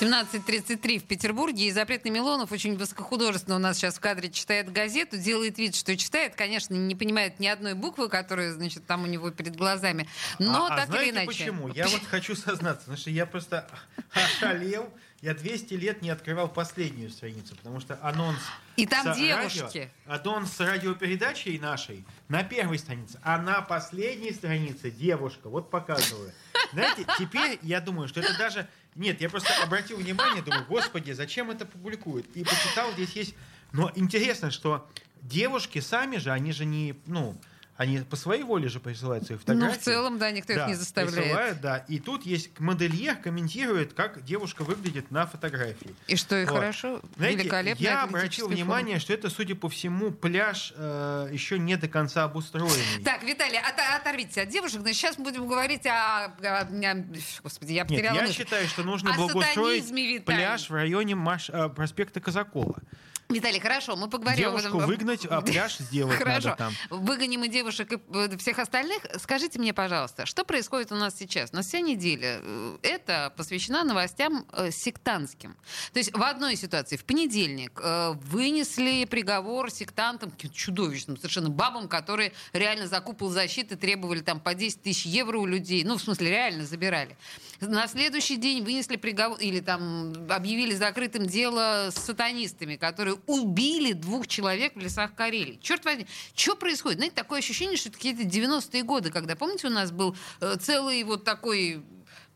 17.33 0.00 1.00
в 1.00 1.04
Петербурге, 1.04 1.66
и 1.66 1.70
запретный 1.70 2.10
Милонов 2.10 2.50
очень 2.50 2.78
высокохудожественно 2.78 3.56
у 3.56 3.58
нас 3.58 3.76
сейчас 3.76 3.96
в 3.96 4.00
кадре 4.00 4.30
читает 4.30 4.72
газету, 4.72 5.18
делает 5.18 5.58
вид, 5.58 5.76
что 5.76 5.94
читает, 5.98 6.34
конечно, 6.34 6.72
не 6.72 6.94
понимает 6.94 7.40
ни 7.40 7.46
одной 7.46 7.74
буквы, 7.74 8.08
которая, 8.08 8.54
значит, 8.54 8.86
там 8.86 9.02
у 9.02 9.06
него 9.06 9.30
перед 9.30 9.54
глазами, 9.54 10.08
но 10.38 10.64
а, 10.64 10.68
так 10.70 10.84
а 10.84 10.86
знаете 10.86 11.08
или 11.10 11.14
иначе. 11.14 11.26
почему? 11.26 11.68
Я 11.74 11.88
вот 11.88 12.04
хочу 12.04 12.34
сознаться, 12.34 12.84
потому 12.84 12.96
что 12.96 13.10
я 13.10 13.26
просто 13.26 13.68
ошалел, 14.14 14.88
я 15.20 15.34
200 15.34 15.74
лет 15.74 16.02
не 16.02 16.10
открывал 16.10 16.48
последнюю 16.48 17.10
страницу, 17.10 17.56
потому 17.56 17.80
что 17.80 17.98
анонс... 18.02 18.38
И 18.76 18.86
там 18.86 19.12
с 19.12 19.16
девушки. 19.16 19.90
Радио, 20.06 20.30
анонс 20.30 20.52
с 20.52 20.60
радиопередачей 20.60 21.58
нашей 21.58 22.04
на 22.28 22.44
первой 22.44 22.78
странице, 22.78 23.18
а 23.22 23.38
на 23.38 23.60
последней 23.60 24.32
странице 24.32 24.90
девушка. 24.90 25.48
Вот 25.48 25.70
показываю. 25.70 26.32
Знаете, 26.72 27.04
теперь 27.18 27.58
я 27.62 27.80
думаю, 27.80 28.06
что 28.08 28.20
это 28.20 28.36
даже... 28.38 28.68
Нет, 28.94 29.20
я 29.20 29.28
просто 29.28 29.50
обратил 29.62 29.96
внимание, 29.96 30.42
думаю, 30.42 30.64
господи, 30.66 31.12
зачем 31.12 31.50
это 31.50 31.66
публикуют? 31.66 32.26
И 32.36 32.44
почитал, 32.44 32.92
здесь 32.92 33.12
есть... 33.12 33.34
Но 33.72 33.90
интересно, 33.96 34.50
что 34.50 34.88
девушки 35.22 35.80
сами 35.80 36.18
же, 36.18 36.30
они 36.30 36.52
же 36.52 36.64
не... 36.64 36.94
Ну, 37.06 37.38
они 37.78 37.98
по 37.98 38.16
своей 38.16 38.42
воле 38.42 38.68
же 38.68 38.80
присылают 38.80 39.24
свои 39.24 39.38
фотографии. 39.38 39.72
Ну, 39.72 39.80
в 39.80 39.82
целом, 39.82 40.18
да, 40.18 40.32
никто 40.32 40.52
их 40.52 40.66
не 40.66 40.74
заставляет. 40.74 41.16
Присылают, 41.16 41.60
да. 41.60 41.78
И 41.88 42.00
тут 42.00 42.26
есть 42.26 42.58
модельер 42.58 43.14
комментирует, 43.16 43.92
как 43.94 44.24
девушка 44.24 44.64
выглядит 44.64 45.12
на 45.12 45.26
фотографии. 45.26 45.94
И 46.08 46.16
что, 46.16 46.36
и 46.36 46.44
Вот. 46.44 46.54
хорошо, 46.54 47.00
Знаете, 47.16 47.38
великолепно. 47.44 47.80
я 47.82 48.02
обратил 48.02 48.48
внимание, 48.48 48.98
что 48.98 49.12
это, 49.12 49.30
судя 49.30 49.54
по 49.54 49.68
всему, 49.68 50.10
пляж 50.10 50.72
э, 50.76 51.28
еще 51.30 51.56
не 51.60 51.76
до 51.76 51.86
конца 51.86 52.24
обустроенный. 52.24 53.04
Так, 53.04 53.22
Виталий, 53.22 53.58
от- 53.60 54.00
оторвитесь 54.00 54.38
от 54.38 54.48
девушек. 54.48 54.80
Значит, 54.80 54.98
сейчас 54.98 55.16
будем 55.16 55.46
говорить 55.46 55.86
о... 55.86 56.24
о- 56.26 56.62
о- 56.62 57.04
Господи, 57.44 57.72
я 57.74 57.82
Нет, 57.82 57.88
потеряла 57.90 58.16
я 58.16 58.22
мысль. 58.22 58.34
считаю, 58.34 58.66
что 58.66 58.82
нужно 58.82 59.12
благоустроить 59.14 60.24
пляж 60.24 60.68
в 60.68 60.74
районе 60.74 61.14
Маш- 61.14 61.48
э, 61.48 61.68
проспекта 61.68 62.20
Казакова. 62.20 62.82
Виталий, 63.30 63.60
хорошо, 63.60 63.94
мы 63.94 64.08
поговорим 64.08 64.38
Девушку 64.38 64.78
выгнать, 64.78 65.26
а 65.26 65.42
пляж 65.42 65.76
сделать 65.78 66.16
Хорошо. 66.16 66.48
надо 66.48 66.56
там. 66.56 66.74
Выгоним 66.88 67.44
и 67.44 67.48
девушек, 67.48 67.92
и 67.92 67.98
э, 68.14 68.38
всех 68.38 68.58
остальных. 68.58 69.02
Скажите 69.18 69.58
мне, 69.58 69.74
пожалуйста, 69.74 70.24
что 70.24 70.46
происходит 70.46 70.92
у 70.92 70.94
нас 70.94 71.14
сейчас? 71.14 71.52
На 71.52 71.60
вся 71.60 71.80
неделя 71.80 72.40
э, 72.40 72.78
это 72.80 73.30
посвящена 73.36 73.84
новостям 73.84 74.46
э, 74.52 74.70
сектантским. 74.70 75.58
То 75.92 75.98
есть 75.98 76.16
в 76.16 76.22
одной 76.22 76.56
ситуации, 76.56 76.96
в 76.96 77.04
понедельник, 77.04 77.78
вынесли 78.24 79.04
приговор 79.04 79.70
сектантам, 79.70 80.32
чудовищным 80.34 81.18
совершенно 81.18 81.50
бабам, 81.50 81.86
которые 81.86 82.32
реально 82.54 82.86
за 82.86 83.00
купол 83.02 83.28
защиты 83.28 83.76
требовали 83.76 84.20
там 84.20 84.40
по 84.40 84.54
10 84.54 84.82
тысяч 84.82 85.04
евро 85.04 85.36
у 85.36 85.44
людей. 85.44 85.84
Ну, 85.84 85.98
в 85.98 86.00
смысле, 86.00 86.30
реально 86.30 86.64
забирали. 86.64 87.14
На 87.60 87.88
следующий 87.88 88.36
день 88.36 88.64
вынесли 88.64 88.96
приговор, 88.96 89.38
или 89.38 89.60
там 89.60 90.14
объявили 90.30 90.74
закрытым 90.74 91.26
дело 91.26 91.90
с 91.90 91.96
сатанистами, 91.96 92.76
которые 92.76 93.17
убили 93.26 93.92
двух 93.92 94.26
человек 94.26 94.74
в 94.76 94.78
лесах 94.78 95.14
Карелии. 95.14 95.58
Черт 95.62 95.84
возьми, 95.84 96.06
что 96.34 96.56
происходит? 96.56 96.98
Знаете, 96.98 97.14
такое 97.14 97.38
ощущение, 97.38 97.76
что 97.76 97.88
это 97.88 97.98
какие-то 97.98 98.22
90-е 98.22 98.82
годы, 98.82 99.10
когда, 99.10 99.36
помните, 99.36 99.66
у 99.66 99.70
нас 99.70 99.90
был 99.90 100.16
э, 100.40 100.56
целый 100.60 101.02
вот 101.04 101.24
такой, 101.24 101.82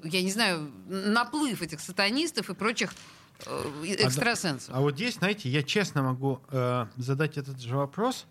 я 0.03 0.23
не 0.23 0.31
знаю, 0.31 0.71
наплыв 0.87 1.63
этих 1.63 1.81
сатанистов 1.81 2.51
и 2.51 2.55
прочих 2.55 2.95
э, 3.47 3.85
экстрасенсов. 3.99 4.75
А 4.75 4.81
вот 4.81 4.95
здесь, 4.95 5.15
знаете, 5.15 5.49
я 5.49 5.63
честно 5.63 6.03
могу 6.03 6.41
э, 6.51 6.87
задать 6.97 7.39
этот 7.39 7.61
же 7.61 7.77
вопрос 7.77 8.27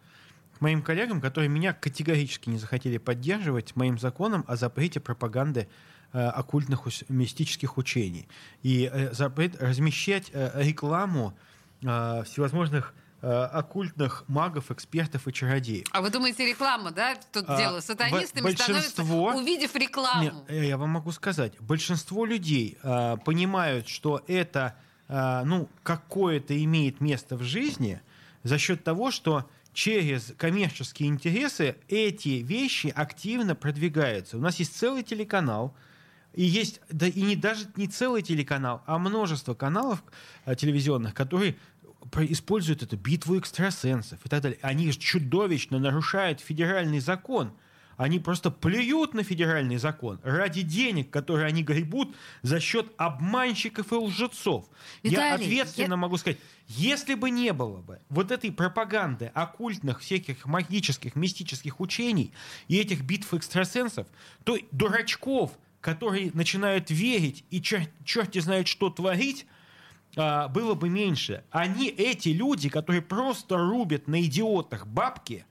моим 0.61 0.81
коллегам, 0.81 1.19
которые 1.19 1.49
меня 1.49 1.73
категорически 1.73 2.49
не 2.49 2.57
захотели 2.57 2.97
поддерживать 2.97 3.75
моим 3.75 3.97
законом 3.99 4.45
о 4.47 4.55
запрете 4.55 4.99
пропаганды 4.99 5.67
э, 6.13 6.19
оккультных 6.19 6.83
мистических 7.09 7.77
учений 7.77 8.27
и 8.61 8.89
э, 8.91 9.11
запрет 9.13 9.61
размещать 9.61 10.29
э, 10.31 10.51
рекламу 10.55 11.37
э, 11.83 12.23
всевозможных 12.25 12.93
э, 13.23 13.27
оккультных 13.31 14.23
магов, 14.27 14.71
экспертов 14.71 15.27
и 15.27 15.33
чародеев. 15.33 15.85
А 15.91 16.01
вы 16.01 16.09
думаете, 16.09 16.45
реклама, 16.45 16.91
да, 16.91 17.15
тут 17.31 17.45
А, 17.47 17.57
дело? 17.57 17.79
Сатанистами 17.79 18.45
б- 18.45 18.51
становятся, 18.57 19.03
большинство- 19.03 19.35
увидев 19.35 19.75
рекламу. 19.75 20.43
Не, 20.49 20.55
э, 20.55 20.65
я 20.67 20.77
вам 20.77 20.89
могу 20.89 21.11
сказать, 21.11 21.53
большинство 21.59 22.25
людей 22.25 22.77
э, 22.81 23.17
понимают, 23.23 23.87
что 23.87 24.23
это 24.27 24.75
э, 25.07 25.43
ну, 25.45 25.69
какое-то 25.83 26.63
имеет 26.63 26.99
место 27.01 27.35
в 27.35 27.43
жизни 27.43 28.01
за 28.43 28.57
счет 28.57 28.83
того, 28.83 29.11
что 29.11 29.47
через 29.73 30.33
коммерческие 30.37 31.07
интересы 31.09 31.75
эти 31.89 32.41
вещи 32.43 32.91
активно 32.95 33.53
продвигаются. 33.55 34.37
У 34.37 34.41
нас 34.41 34.55
есть 34.57 34.75
целый 34.75 35.03
телеканал, 35.03 35.75
и 36.33 36.43
есть, 36.43 36.79
да 36.89 37.07
и 37.07 37.21
не 37.21 37.35
даже 37.35 37.67
не 37.75 37.87
целый 37.87 38.21
телеканал, 38.21 38.81
а 38.85 38.97
множество 38.97 39.53
каналов 39.53 40.01
э, 40.45 40.55
телевизионных, 40.55 41.13
которые 41.13 41.55
используют 42.29 42.83
эту 42.83 42.97
битву 42.97 43.37
экстрасенсов 43.39 44.19
и 44.25 44.29
так 44.29 44.41
далее. 44.41 44.59
Они 44.61 44.91
чудовищно 44.93 45.79
нарушают 45.79 46.39
федеральный 46.41 46.99
закон. 46.99 47.53
Они 47.97 48.17
просто 48.19 48.49
плюют 48.49 49.13
на 49.13 49.21
федеральный 49.23 49.77
закон 49.77 50.19
ради 50.23 50.63
денег, 50.63 51.11
которые 51.11 51.45
они 51.45 51.61
гребут 51.61 52.15
за 52.41 52.59
счет 52.59 52.91
обманщиков 52.97 53.91
и 53.91 53.95
лжецов. 53.95 54.65
я 55.03 55.11
Виталий, 55.11 55.45
ответственно 55.45 55.93
я- 55.93 55.97
могу 55.97 56.17
сказать, 56.17 56.39
если 56.67 57.13
бы 57.13 57.29
не 57.29 57.53
было 57.53 57.77
бы 57.81 57.99
вот 58.09 58.31
этой 58.31 58.51
пропаганды 58.51 59.29
оккультных 59.35 59.99
всяких 59.99 60.47
магических, 60.47 61.15
мистических 61.15 61.79
учений 61.79 62.31
и 62.67 62.79
этих 62.79 63.01
битв 63.01 63.35
экстрасенсов, 63.35 64.07
то 64.45 64.57
дурачков, 64.71 65.51
которые 65.79 66.31
начинают 66.33 66.89
верить 66.89 67.43
и 67.51 67.59
чер- 67.59 67.89
черти 68.03 68.39
знает 68.39 68.67
что 68.67 68.89
творить, 68.89 69.45
было 70.15 70.73
бы 70.73 70.89
меньше. 70.89 71.43
Они, 71.51 71.87
эти 71.87 72.29
люди, 72.29 72.69
которые 72.69 73.01
просто 73.01 73.57
рубят 73.57 74.07
на 74.07 74.21
идиотах 74.21 74.85
бабки, 74.87 75.45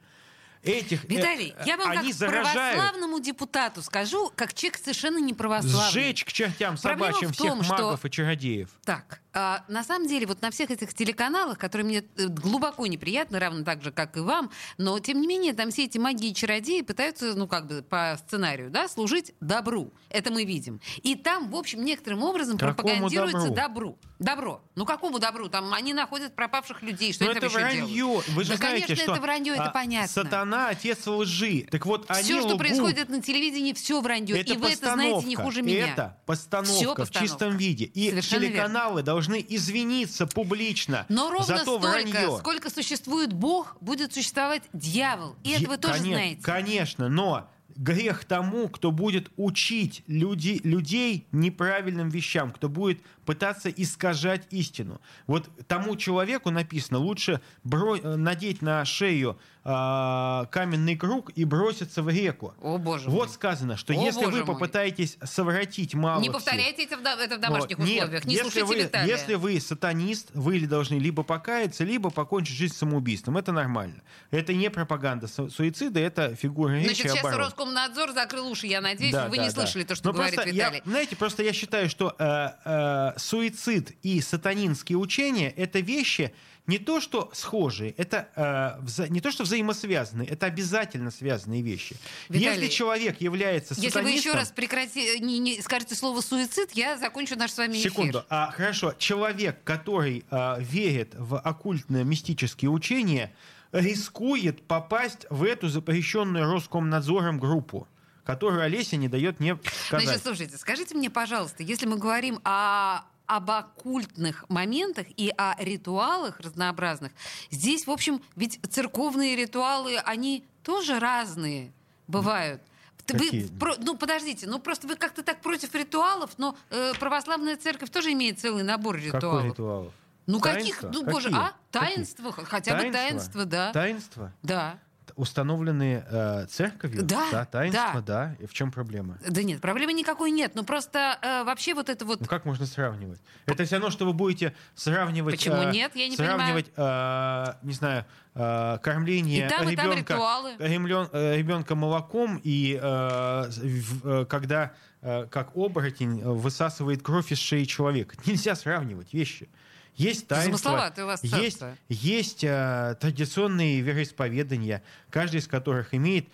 этих, 0.62 1.04
э, 1.04 1.08
Виталий, 1.08 1.54
я 1.64 1.76
вам 1.78 1.90
они 1.90 2.08
как 2.08 2.14
заражают 2.16 2.76
православному 2.76 3.20
депутату 3.20 3.82
скажу, 3.82 4.30
как 4.36 4.52
человек 4.52 4.78
совершенно 4.78 5.18
не 5.18 5.32
православный. 5.32 5.90
сжечь 5.90 6.24
к 6.24 6.32
чертям 6.32 6.76
Проблема 6.76 7.12
собачьим 7.12 7.32
в 7.32 7.36
том, 7.36 7.62
всех 7.62 7.64
что- 7.64 7.84
магов 7.84 8.04
и 8.04 8.10
чародеев. 8.10 8.68
Так, 8.84 9.22
а, 9.32 9.64
на 9.68 9.84
самом 9.84 10.08
деле, 10.08 10.26
вот 10.26 10.42
на 10.42 10.50
всех 10.50 10.70
этих 10.70 10.92
телеканалах, 10.94 11.58
которые 11.58 11.86
мне 11.86 12.04
э, 12.16 12.26
глубоко 12.26 12.86
неприятны, 12.86 13.38
равно 13.38 13.64
так 13.64 13.82
же, 13.82 13.92
как 13.92 14.16
и 14.16 14.20
вам, 14.20 14.50
но, 14.76 14.98
тем 14.98 15.20
не 15.20 15.26
менее, 15.26 15.52
там 15.52 15.70
все 15.70 15.84
эти 15.84 15.98
маги 15.98 16.26
и 16.26 16.34
чародеи 16.34 16.80
пытаются, 16.80 17.34
ну, 17.34 17.46
как 17.46 17.66
бы 17.66 17.82
по 17.82 18.18
сценарию, 18.26 18.70
да, 18.70 18.88
служить 18.88 19.32
добру. 19.40 19.92
Это 20.08 20.32
мы 20.32 20.44
видим. 20.44 20.80
И 21.02 21.14
там, 21.14 21.50
в 21.50 21.56
общем, 21.56 21.84
некоторым 21.84 22.24
образом 22.24 22.58
Какому 22.58 22.74
пропагандируется 22.74 23.48
добру? 23.50 23.54
добру. 23.54 23.98
Добро. 24.18 24.62
Ну, 24.74 24.84
какому 24.84 25.18
добру? 25.18 25.48
Там 25.48 25.72
они 25.72 25.94
находят 25.94 26.34
пропавших 26.34 26.82
людей. 26.82 27.12
Что 27.12 27.24
Но 27.24 27.30
это 27.30 27.46
это 27.46 27.48
вранье. 27.48 28.20
Вы 28.28 28.44
же 28.44 28.50
да, 28.50 28.56
знаете, 28.56 28.86
конечно, 28.86 29.04
что 29.04 29.12
это 29.12 29.22
вранье, 29.22 29.52
это 29.54 29.64
а, 29.64 29.70
понятно. 29.70 30.08
Сатана 30.08 30.68
отец 30.68 31.06
лжи. 31.06 31.66
Так 31.70 31.86
вот, 31.86 32.04
они 32.08 32.22
Все, 32.22 32.38
что 32.40 32.48
лгут. 32.48 32.58
происходит 32.58 33.08
на 33.08 33.22
телевидении, 33.22 33.72
все 33.72 34.00
вранье. 34.00 34.38
Это 34.38 34.52
и 34.52 34.56
вы 34.56 34.72
это 34.72 34.92
знаете 34.92 35.26
не 35.26 35.36
хуже 35.36 35.62
меня. 35.62 35.92
Это 35.92 36.18
постановка, 36.26 36.72
Всё 36.74 36.92
в 36.92 36.96
постановка. 36.96 37.20
чистом 37.20 37.56
виде. 37.56 37.84
И 37.84 38.10
Совершенно 38.10 38.46
телеканалы 38.46 39.02
должны 39.02 39.19
извиниться 39.28 40.26
публично 40.26 41.06
Но 41.08 41.30
ровно 41.30 41.44
за 41.46 41.56
то 41.64 41.78
столько, 41.78 41.86
вранье. 41.88 42.38
сколько 42.38 42.70
существует 42.70 43.32
Бог, 43.32 43.76
будет 43.80 44.12
существовать 44.14 44.62
дьявол. 44.72 45.36
И 45.44 45.50
это 45.50 45.62
Е- 45.62 45.68
вы 45.68 45.76
тоже 45.78 45.94
коне- 46.00 46.14
знаете. 46.14 46.42
Конечно, 46.42 47.08
но 47.08 47.48
грех 47.76 48.24
тому, 48.24 48.68
кто 48.68 48.90
будет 48.90 49.30
учить 49.36 50.02
люди, 50.06 50.60
людей 50.64 51.26
неправильным 51.32 52.08
вещам, 52.10 52.50
кто 52.52 52.68
будет 52.68 53.00
пытаться 53.34 53.68
искажать 53.70 54.42
истину. 54.50 55.00
Вот 55.28 55.48
тому 55.68 55.94
человеку 55.96 56.50
написано, 56.50 56.98
лучше 56.98 57.40
бро- 57.62 57.96
э, 58.02 58.16
надеть 58.16 58.60
на 58.60 58.84
шею 58.84 59.38
а, 59.62 60.46
каменный 60.46 60.96
круг 60.96 61.30
и 61.36 61.44
броситься 61.44 62.02
в 62.02 62.08
реку. 62.08 62.54
О, 62.62 62.78
боже 62.78 63.10
Вот 63.10 63.26
мой. 63.26 63.34
сказано, 63.34 63.76
что 63.76 63.92
О, 63.92 63.96
если 63.96 64.24
вы 64.24 64.38
мой. 64.38 64.46
попытаетесь 64.46 65.18
совратить 65.22 65.92
малых 65.94 66.22
Не 66.22 66.30
повторяйте 66.30 66.84
это 66.84 66.96
в, 66.96 67.02
до- 67.02 67.10
это 67.10 67.36
в 67.36 67.40
домашних 67.40 67.76
вот. 67.78 67.86
Нет, 67.86 67.98
условиях. 68.04 68.24
Не 68.24 68.32
если 68.34 68.42
слушайте 68.50 68.64
вы, 68.64 68.74
Виталия. 68.84 69.06
Если 69.14 69.34
вы 69.34 69.60
сатанист, 69.60 70.30
вы 70.32 70.60
должны 70.66 70.94
либо 70.94 71.22
покаяться, 71.22 71.84
либо 71.84 72.08
покончить 72.10 72.56
жизнь 72.56 72.74
самоубийством. 72.74 73.36
Это 73.36 73.52
нормально. 73.52 74.00
Это 74.30 74.54
не 74.54 74.70
пропаганда 74.70 75.26
су- 75.28 75.50
суицида, 75.50 76.00
это 76.00 76.34
фигура 76.34 76.72
речи 76.72 76.86
Значит, 76.86 77.02
сейчас 77.10 77.18
оборот. 77.20 77.38
Роскомнадзор 77.40 78.12
закрыл 78.12 78.48
уши, 78.50 78.66
я 78.66 78.80
надеюсь, 78.80 79.12
Да, 79.12 79.28
вы 79.28 79.36
да, 79.36 79.42
не 79.42 79.48
да. 79.50 79.54
слышали 79.54 79.84
то, 79.84 79.94
что 79.94 80.08
Но 80.08 80.14
говорит 80.14 80.34
просто 80.36 80.50
я- 80.52 80.68
Виталий. 80.70 80.82
знаете, 80.86 81.16
просто 81.16 81.42
я 81.42 81.52
считаю, 81.52 81.90
что 81.90 82.16
э, 82.18 82.48
э, 82.64 83.12
суицид 83.20 83.92
и 84.02 84.20
сатанинские 84.20 84.98
учения— 84.98 85.50
это 85.56 85.80
вещи 85.80 86.32
не 86.66 86.78
то 86.78 87.00
что 87.00 87.30
схожие, 87.32 87.92
это 87.96 88.28
э, 88.36 88.84
вза- 88.84 89.08
не 89.08 89.20
то 89.20 89.32
что 89.32 89.42
взаимосвязанные, 89.42 90.28
это 90.28 90.46
обязательно 90.46 91.10
связанные 91.10 91.62
вещи. 91.62 91.96
Виталий, 92.28 92.62
Если 92.62 92.68
человек 92.68 93.20
является 93.20 93.74
Если 93.74 93.86
вы 93.86 93.90
сатанистом... 93.90 94.30
еще 94.30 94.38
раз 94.38 94.50
прекрати, 94.50 95.18
не, 95.18 95.40
не 95.40 95.60
скажете 95.62 95.96
слово 95.96 96.20
суицид, 96.20 96.70
я 96.72 96.96
закончу 96.96 97.36
наш 97.36 97.50
с 97.50 97.58
вами 97.58 97.72
эфир. 97.72 97.90
Секунду. 97.90 98.24
А, 98.28 98.52
хорошо. 98.52 98.94
Человек, 98.98 99.64
который 99.64 100.24
а, 100.30 100.58
верит 100.60 101.14
в 101.14 101.38
оккультные 101.40 102.04
мистические 102.04 102.70
учения, 102.70 103.32
рискует 103.72 104.62
попасть 104.62 105.26
в 105.28 105.42
эту 105.42 105.68
запрещенную 105.68 106.52
Роскомнадзором 106.52 107.40
группу, 107.40 107.88
которую 108.34 108.62
Олеся 108.62 108.96
не 108.96 109.08
дает 109.08 109.40
мне 109.40 109.58
сказать. 109.86 110.06
Значит, 110.06 110.22
слушайте, 110.22 110.56
скажите 110.56 110.94
мне, 110.94 111.10
пожалуйста, 111.10 111.62
если 111.62 111.86
мы 111.86 111.96
говорим 111.96 112.40
о 112.44 113.02
об 113.26 113.48
оккультных 113.48 114.44
моментах 114.48 115.06
и 115.16 115.32
о 115.36 115.54
ритуалах 115.62 116.40
разнообразных, 116.40 117.12
здесь, 117.52 117.86
в 117.86 117.90
общем, 117.92 118.20
ведь 118.34 118.58
церковные 118.68 119.36
ритуалы, 119.36 119.98
они 119.98 120.44
тоже 120.64 120.98
разные 120.98 121.72
бывают. 122.08 122.60
Вы, 123.08 123.18
Какие? 123.18 123.46
про- 123.46 123.76
ну, 123.78 123.96
подождите, 123.96 124.46
ну 124.48 124.58
просто 124.58 124.86
вы 124.88 124.96
как-то 124.96 125.22
так 125.22 125.40
против 125.42 125.74
ритуалов, 125.74 126.30
но 126.38 126.56
э, 126.70 126.92
православная 126.98 127.56
церковь 127.56 127.90
тоже 127.90 128.12
имеет 128.12 128.40
целый 128.40 128.64
набор 128.64 128.96
ритуалов. 128.96 129.20
Какой 129.22 129.50
ритуал? 129.50 129.92
Ну 130.26 130.38
Таинства? 130.38 130.88
каких, 130.88 130.94
ну 130.94 131.10
боже, 131.10 131.28
Какие? 131.28 131.40
а? 131.40 131.52
Таинство, 131.70 132.32
хотя 132.32 132.76
бы 132.76 132.90
таинство, 132.92 133.44
да. 133.44 133.72
Таинства? 133.72 134.32
Да. 134.42 134.78
Установленные 135.16 136.06
э, 136.08 136.46
церковью? 136.46 137.02
Да, 137.02 137.44
таинства, 137.44 138.00
да. 138.00 138.36
И 138.38 138.46
в 138.46 138.52
чем 138.52 138.70
проблема? 138.70 139.18
Да 139.28 139.42
нет, 139.42 139.60
проблемы 139.60 139.92
никакой 139.92 140.30
нет. 140.30 140.52
Ну 140.54 140.64
просто 140.64 141.18
э, 141.20 141.44
вообще 141.44 141.74
вот 141.74 141.88
это 141.88 142.04
вот 142.04 142.20
Ну 142.20 142.26
как 142.26 142.44
можно 142.44 142.64
сравнивать? 142.66 143.20
Это 143.46 143.64
все 143.64 143.76
равно, 143.76 143.90
что 143.90 144.04
вы 144.06 144.12
будете 144.12 144.54
сравнивать... 144.74 145.34
Почему 145.34 145.56
э, 145.62 145.72
нет? 145.72 145.92
Я 145.94 146.08
не 146.08 146.16
Сравнивать, 146.16 146.70
э, 146.76 147.46
не 147.62 147.72
знаю, 147.72 148.06
э, 148.34 148.78
кормление 148.82 149.46
И 149.46 149.48
там, 149.48 149.68
и 149.68 149.76
там 149.76 149.90
ребенка, 149.90 150.14
ритуалы. 150.14 150.54
э, 150.58 151.36
ребенка 151.36 151.74
молоком, 151.74 152.40
и 152.42 152.78
э, 152.80 153.48
в- 153.50 154.06
э, 154.08 154.24
когда 154.26 154.72
э, 155.02 155.26
как 155.30 155.56
оборотень 155.56 156.20
э, 156.20 156.24
высасывает 156.28 157.02
кровь 157.02 157.32
из 157.32 157.38
шеи 157.38 157.64
человека. 157.64 158.16
Нельзя 158.26 158.54
сравнивать 158.54 159.12
вещи. 159.12 159.48
Есть 159.96 160.28
таинства, 160.28 160.92
есть, 161.22 161.62
есть 161.88 162.44
э, 162.44 162.96
традиционные 163.00 163.80
вероисповедания, 163.80 164.82
каждый 165.10 165.40
из 165.40 165.46
которых 165.46 165.94
имеет 165.94 166.28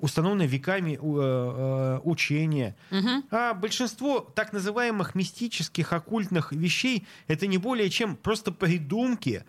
установленное 0.00 0.46
веками 0.46 0.92
э, 0.92 0.98
э, 1.00 2.00
учение. 2.04 2.76
А 3.30 3.54
большинство 3.54 4.20
так 4.20 4.52
называемых 4.52 5.14
мистических, 5.14 5.92
оккультных 5.92 6.52
вещей 6.52 7.06
это 7.28 7.46
не 7.46 7.58
более 7.58 7.90
чем 7.90 8.16
просто 8.16 8.52
придумки, 8.52 9.44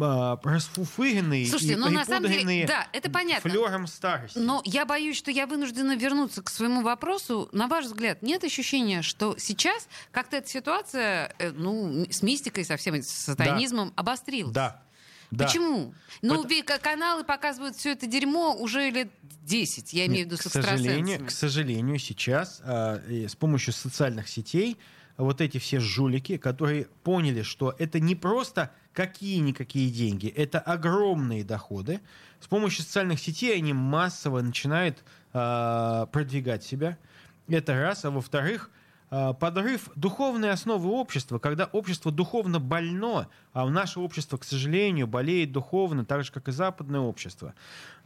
а, 0.00 0.38
расфуфыренные 0.42 1.46
Слушайте, 1.46 1.74
и 1.74 1.76
ну, 1.76 1.88
на 1.88 2.04
самом 2.04 2.30
деле, 2.30 2.66
да, 2.66 2.88
это 2.92 3.10
понятно. 3.10 3.48
флером 3.48 3.86
старости. 3.86 4.38
Но 4.38 4.60
я 4.64 4.84
боюсь, 4.84 5.16
что 5.16 5.30
я 5.30 5.46
вынуждена 5.46 5.96
вернуться 5.96 6.42
к 6.42 6.50
своему 6.50 6.82
вопросу. 6.82 7.48
На 7.52 7.68
ваш 7.68 7.86
взгляд, 7.86 8.22
нет 8.22 8.44
ощущения, 8.44 9.02
что 9.02 9.36
сейчас 9.38 9.88
как-то 10.10 10.36
эта 10.36 10.48
ситуация 10.48 11.34
э, 11.38 11.50
ну, 11.52 12.06
с 12.10 12.22
мистикой, 12.22 12.64
со 12.64 12.76
всем 12.76 12.94
этим, 12.94 13.06
сатанизмом 13.08 13.92
обострилась? 13.96 14.52
Да. 14.52 14.82
да. 15.30 15.46
Почему? 15.46 15.94
Ну, 16.22 16.44
ка- 16.64 16.78
каналы 16.78 17.24
показывают 17.24 17.76
все 17.76 17.92
это 17.92 18.06
дерьмо 18.06 18.54
уже 18.54 18.90
лет 18.90 19.08
10, 19.42 19.92
я 19.92 20.06
имею 20.06 20.26
в 20.26 20.30
виду 20.30 20.38
К 20.38 20.42
с 20.42 20.52
сожалению, 20.52 20.98
экстрасенсами. 20.98 21.26
к 21.26 21.30
сожалению, 21.30 21.98
сейчас 21.98 22.62
а, 22.64 23.00
с 23.08 23.36
помощью 23.36 23.72
социальных 23.72 24.28
сетей 24.28 24.78
вот 25.16 25.40
эти 25.40 25.58
все 25.58 25.80
жулики, 25.80 26.36
которые 26.36 26.86
поняли, 27.04 27.42
что 27.42 27.74
это 27.78 28.00
не 28.00 28.14
просто 28.14 28.72
какие-никакие 28.94 29.90
деньги, 29.90 30.28
это 30.28 30.58
огромные 30.60 31.44
доходы. 31.44 32.00
С 32.40 32.46
помощью 32.46 32.84
социальных 32.84 33.20
сетей 33.20 33.56
они 33.56 33.72
массово 33.72 34.40
начинают 34.40 35.02
а, 35.32 36.06
продвигать 36.06 36.64
себя. 36.64 36.96
Это 37.48 37.74
раз. 37.74 38.04
А 38.04 38.10
во-вторых, 38.10 38.70
а, 39.10 39.32
подрыв 39.32 39.90
духовной 39.96 40.50
основы 40.50 40.90
общества, 40.90 41.38
когда 41.38 41.66
общество 41.66 42.10
духовно 42.10 42.60
больно, 42.60 43.28
а 43.52 43.68
наше 43.68 44.00
общество, 44.00 44.38
к 44.38 44.44
сожалению, 44.44 45.06
болеет 45.06 45.52
духовно, 45.52 46.04
так 46.04 46.24
же, 46.24 46.32
как 46.32 46.48
и 46.48 46.52
западное 46.52 47.00
общество. 47.00 47.54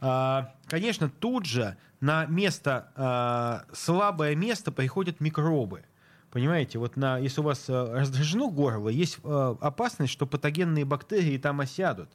А, 0.01 0.53
Конечно, 0.67 1.09
тут 1.09 1.45
же 1.45 1.77
на 2.01 2.25
место, 2.25 2.91
а, 2.95 3.65
слабое 3.73 4.35
место 4.35 4.71
приходят 4.71 5.19
микробы. 5.19 5.83
Понимаете, 6.31 6.77
вот 6.77 6.95
на, 6.95 7.17
если 7.17 7.41
у 7.41 7.43
вас 7.43 7.65
э, 7.69 7.93
раздражено 7.99 8.49
горло, 8.49 8.89
есть 8.89 9.17
э, 9.23 9.55
опасность, 9.61 10.13
что 10.13 10.27
патогенные 10.27 10.85
бактерии 10.85 11.37
там 11.37 11.59
осядут. 11.59 12.09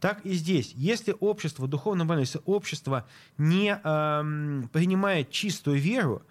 Так 0.00 0.26
и 0.26 0.32
здесь. 0.34 0.72
Если 0.74 1.14
общество 1.20 1.68
духовно 1.68 2.04
больное, 2.04 2.24
если 2.24 2.40
общество 2.44 3.06
не 3.38 3.80
эм, 3.84 4.68
принимает 4.72 5.30
чистую 5.30 5.78
веру, 5.78 6.22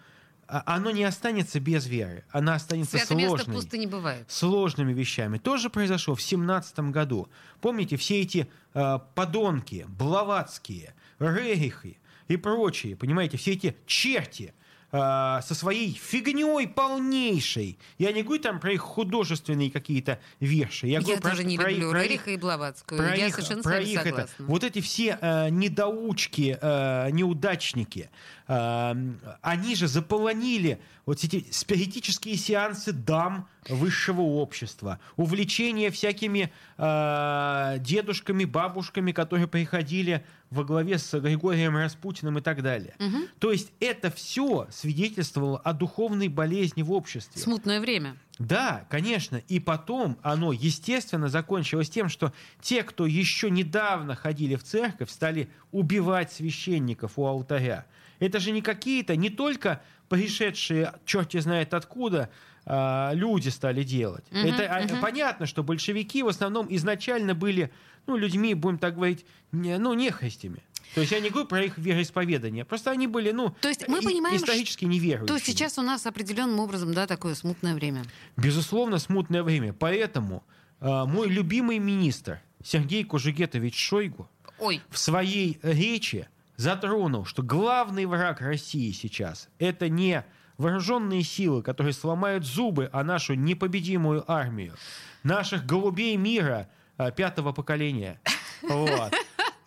а- 0.45 0.63
оно 0.65 0.91
не 0.91 1.05
останется 1.05 1.61
без 1.61 1.87
веры. 1.87 2.25
Она 2.31 2.55
останется 2.55 2.97
место 2.97 3.13
сложной 3.15 3.55
пусто 3.55 3.77
не 3.77 3.87
бывает. 3.87 4.29
сложными 4.29 4.91
вещами. 4.91 5.37
Тоже 5.37 5.69
произошло 5.69 6.15
в 6.15 6.21
семнадцатом 6.21 6.91
году. 6.91 7.29
Помните, 7.61 7.95
все 7.95 8.19
эти 8.19 8.49
э, 8.73 8.99
подонки, 9.15 9.85
Блаватские, 9.87 10.93
Рерихи 11.19 11.97
и 12.27 12.35
прочие, 12.35 12.97
понимаете, 12.97 13.37
все 13.37 13.53
эти 13.53 13.77
черти 13.85 14.53
э, 14.91 15.39
со 15.43 15.55
своей 15.55 15.93
фигней 15.93 16.67
полнейшей. 16.67 17.77
Я 17.97 18.11
не 18.11 18.23
говорю 18.23 18.41
там 18.41 18.59
про 18.59 18.73
их 18.73 18.81
художественные 18.81 19.71
какие-то 19.71 20.19
верши. 20.39 20.87
Я, 20.87 20.93
Я, 20.93 21.01
говорю 21.01 21.21
про- 21.21 21.29
тоже 21.31 21.43
не 21.43 21.57
про 21.57 21.71
их- 21.71 21.77
люблю 21.77 21.91
про 21.91 22.03
их- 22.03 22.09
Рериха 22.11 22.31
и 22.31 22.37
Блаватскую. 22.37 22.97
про 22.99 23.15
я 23.15 23.27
их- 23.27 23.35
совершенно 23.35 23.63
про 23.63 23.79
их 23.79 23.99
это. 23.99 24.09
согласна. 24.09 24.45
Вот 24.45 24.63
эти 24.63 24.81
все 24.81 25.17
э, 25.21 25.49
недоучки, 25.49 26.57
э, 26.61 27.09
неудачники, 27.11 28.09
они 28.53 29.75
же 29.75 29.87
заполонили 29.87 30.81
вот 31.05 31.23
эти 31.23 31.45
спиритические 31.51 32.35
сеансы 32.35 32.91
дам 32.91 33.47
высшего 33.69 34.21
общества, 34.21 34.99
увлечение 35.15 35.89
всякими 35.89 36.51
э, 36.77 37.77
дедушками, 37.79 38.45
бабушками, 38.45 39.11
которые 39.11 39.47
приходили 39.47 40.25
во 40.49 40.63
главе 40.63 40.97
с 40.97 41.17
Григорием 41.19 41.77
Распутиным 41.77 42.39
и 42.39 42.41
так 42.41 42.61
далее. 42.61 42.95
То 43.39 43.51
есть 43.51 43.71
это 43.79 44.11
все 44.11 44.67
свидетельствовало 44.69 45.59
о 45.59 45.73
духовной 45.73 46.27
болезни 46.27 46.81
в 46.81 46.91
обществе. 46.91 47.41
Смутное 47.41 47.79
время. 47.79 48.17
Да, 48.37 48.85
конечно. 48.89 49.37
И 49.47 49.59
потом 49.59 50.17
оно, 50.23 50.51
естественно, 50.51 51.29
закончилось 51.29 51.89
тем, 51.89 52.09
что 52.09 52.33
те, 52.59 52.83
кто 52.83 53.05
еще 53.05 53.49
недавно 53.49 54.15
ходили 54.15 54.55
в 54.55 54.63
церковь, 54.63 55.09
стали 55.09 55.49
убивать 55.71 56.33
священников 56.33 57.13
у 57.17 57.25
алтаря. 57.25 57.85
Это 58.21 58.39
же 58.39 58.51
не 58.51 58.61
какие-то, 58.61 59.15
не 59.15 59.29
только 59.29 59.81
пришедшие, 60.07 60.93
черти 61.05 61.39
знает 61.39 61.73
откуда, 61.73 62.29
а, 62.65 63.11
люди 63.13 63.49
стали 63.49 63.83
делать. 63.83 64.23
Мгм, 64.31 64.45
Это 64.53 64.93
мгм. 64.93 65.01
понятно, 65.01 65.47
что 65.47 65.63
большевики 65.63 66.21
в 66.21 66.27
основном 66.27 66.67
изначально 66.69 67.33
были, 67.33 67.71
ну, 68.05 68.15
людьми, 68.15 68.53
будем 68.53 68.77
так 68.77 68.93
говорить, 68.95 69.25
не, 69.51 69.77
ну, 69.79 69.93
нехристями. 69.95 70.61
То 70.93 71.01
есть 71.01 71.11
я 71.13 71.19
не 71.19 71.29
говорю 71.29 71.47
про 71.47 71.63
их 71.63 71.77
вероисповедание, 71.77 72.63
просто 72.63 72.91
они 72.91 73.07
были, 73.07 73.31
ну, 73.31 73.55
То 73.61 73.69
есть 73.69 73.87
мы 73.87 73.99
и- 73.99 74.05
понимаем, 74.05 74.35
исторически 74.37 74.85
неверующими. 74.85 75.27
То 75.27 75.33
есть 75.33 75.45
сейчас 75.47 75.79
у 75.79 75.81
нас 75.81 76.05
определенным 76.05 76.59
образом, 76.59 76.93
да, 76.93 77.07
такое 77.07 77.33
смутное 77.33 77.73
время. 77.73 78.03
Безусловно, 78.37 78.99
смутное 78.99 79.41
время. 79.41 79.73
Поэтому 79.73 80.43
э, 80.81 81.05
мой 81.05 81.27
любимый 81.29 81.79
министр 81.79 82.41
Сергей 82.63 83.03
Кужегетович 83.05 83.75
Шойгу 83.79 84.29
Ой, 84.59 84.81
в 84.89 84.97
своей 84.99 85.57
речи 85.63 86.27
затронул, 86.61 87.25
что 87.25 87.41
главный 87.41 88.05
враг 88.05 88.39
России 88.39 88.91
сейчас 88.91 89.49
это 89.57 89.89
не 89.89 90.23
вооруженные 90.57 91.23
силы, 91.23 91.63
которые 91.63 91.93
сломают 91.93 92.45
зубы 92.45 92.89
о 92.93 93.03
нашу 93.03 93.33
непобедимую 93.33 94.23
армию, 94.31 94.75
наших 95.23 95.65
голубей 95.65 96.15
мира 96.17 96.69
э, 96.97 97.11
пятого 97.11 97.51
поколения. 97.51 98.21
Вот. 98.61 99.11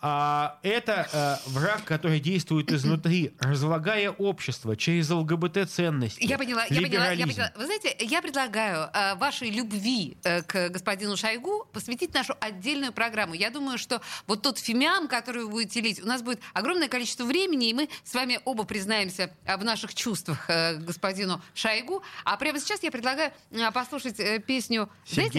А 0.07 0.59
это 0.63 1.09
э, 1.11 1.49
враг, 1.49 1.83
который 1.85 2.21
действует 2.21 2.71
изнутри, 2.71 3.33
разлагая 3.41 4.11
общество 4.11 4.77
через 4.77 5.09
ЛГБТ-ценности. 5.09 6.23
я 6.23 6.37
поняла, 6.37 6.67
я 6.69 6.83
поняла, 6.83 7.13
я 7.13 7.27
поняла. 7.27 7.53
Вы 7.57 7.65
знаете, 7.65 7.97
я 8.01 8.21
предлагаю 8.21 8.91
э, 8.93 9.15
вашей 9.15 9.49
любви 9.49 10.19
э, 10.23 10.43
к 10.43 10.69
господину 10.69 11.17
Шойгу 11.17 11.67
посвятить 11.73 12.13
нашу 12.13 12.37
отдельную 12.39 12.93
программу. 12.93 13.33
Я 13.33 13.49
думаю, 13.49 13.79
что 13.79 14.03
вот 14.27 14.43
тот 14.43 14.59
фимиам, 14.59 15.09
который 15.09 15.45
вы 15.45 15.49
будете 15.49 15.81
лить, 15.81 16.03
у 16.03 16.07
нас 16.07 16.21
будет 16.21 16.41
огромное 16.53 16.89
количество 16.89 17.25
времени, 17.25 17.71
и 17.71 17.73
мы 17.73 17.89
с 18.05 18.13
вами 18.13 18.41
оба 18.45 18.65
признаемся 18.65 19.31
в 19.47 19.65
наших 19.65 19.95
чувствах 19.95 20.49
к 20.49 20.81
господину 20.81 21.41
Шойгу. 21.55 22.03
А 22.25 22.37
прямо 22.37 22.61
сейчас 22.61 22.83
я 22.83 22.91
предлагаю 22.91 23.33
послушать 23.73 24.19
песню... 24.45 24.91
знаете, 25.07 25.39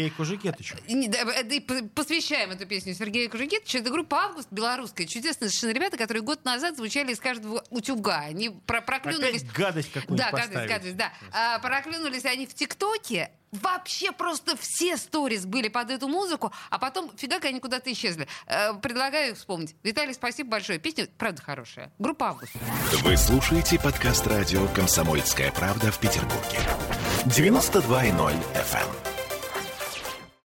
да, 1.07 1.41
и 1.41 1.59
п- 1.59 1.83
посвящаем 1.93 2.49
эту 2.49 2.65
песню 2.65 2.95
Сергею 2.95 3.29
Кужегетовичу. 3.29 3.77
Это 3.77 3.91
группа 3.91 4.23
«Август» 4.23 4.47
белорусская. 4.55 5.05
Чудесные 5.05 5.49
совершенно 5.49 5.71
ребята, 5.73 5.97
которые 5.97 6.23
год 6.23 6.43
назад 6.45 6.77
звучали 6.77 7.11
из 7.11 7.19
каждого 7.19 7.63
утюга. 7.69 8.19
Они 8.19 8.49
про 8.49 8.81
проклюнулись... 8.81 9.43
Опять 9.43 9.53
гадость 9.53 9.91
какую-нибудь 9.91 10.17
Да, 10.17 10.31
гадость, 10.31 10.47
поставить. 10.53 10.69
гадость, 10.69 10.97
да. 10.97 11.13
А, 11.31 11.59
проклюнулись 11.59 12.25
они 12.25 12.47
в 12.47 12.53
ТикТоке. 12.53 13.31
вообще 13.51 14.11
просто 14.11 14.57
все 14.57 14.97
сторис 14.97 15.45
были 15.45 15.67
под 15.69 15.89
эту 15.91 16.07
музыку, 16.07 16.51
а 16.69 16.77
потом 16.79 17.11
фигак 17.15 17.45
они 17.45 17.59
куда-то 17.59 17.91
исчезли. 17.93 18.27
Э, 18.47 18.73
предлагаю 18.73 19.31
их 19.31 19.37
вспомнить. 19.37 19.75
Виталий, 19.83 20.13
спасибо 20.13 20.49
большое. 20.51 20.79
Песня, 20.79 21.07
правда, 21.17 21.41
хорошая. 21.41 21.91
Группа 21.99 22.29
«Август». 22.29 22.51
Вы 23.03 23.15
слушаете 23.15 23.79
подкаст 23.79 24.27
радио 24.27 24.67
«Комсомольская 24.69 25.51
правда» 25.51 25.91
в 25.91 25.99
Петербурге. 25.99 26.59
92.0 27.25 28.33
FM. 28.53 29.14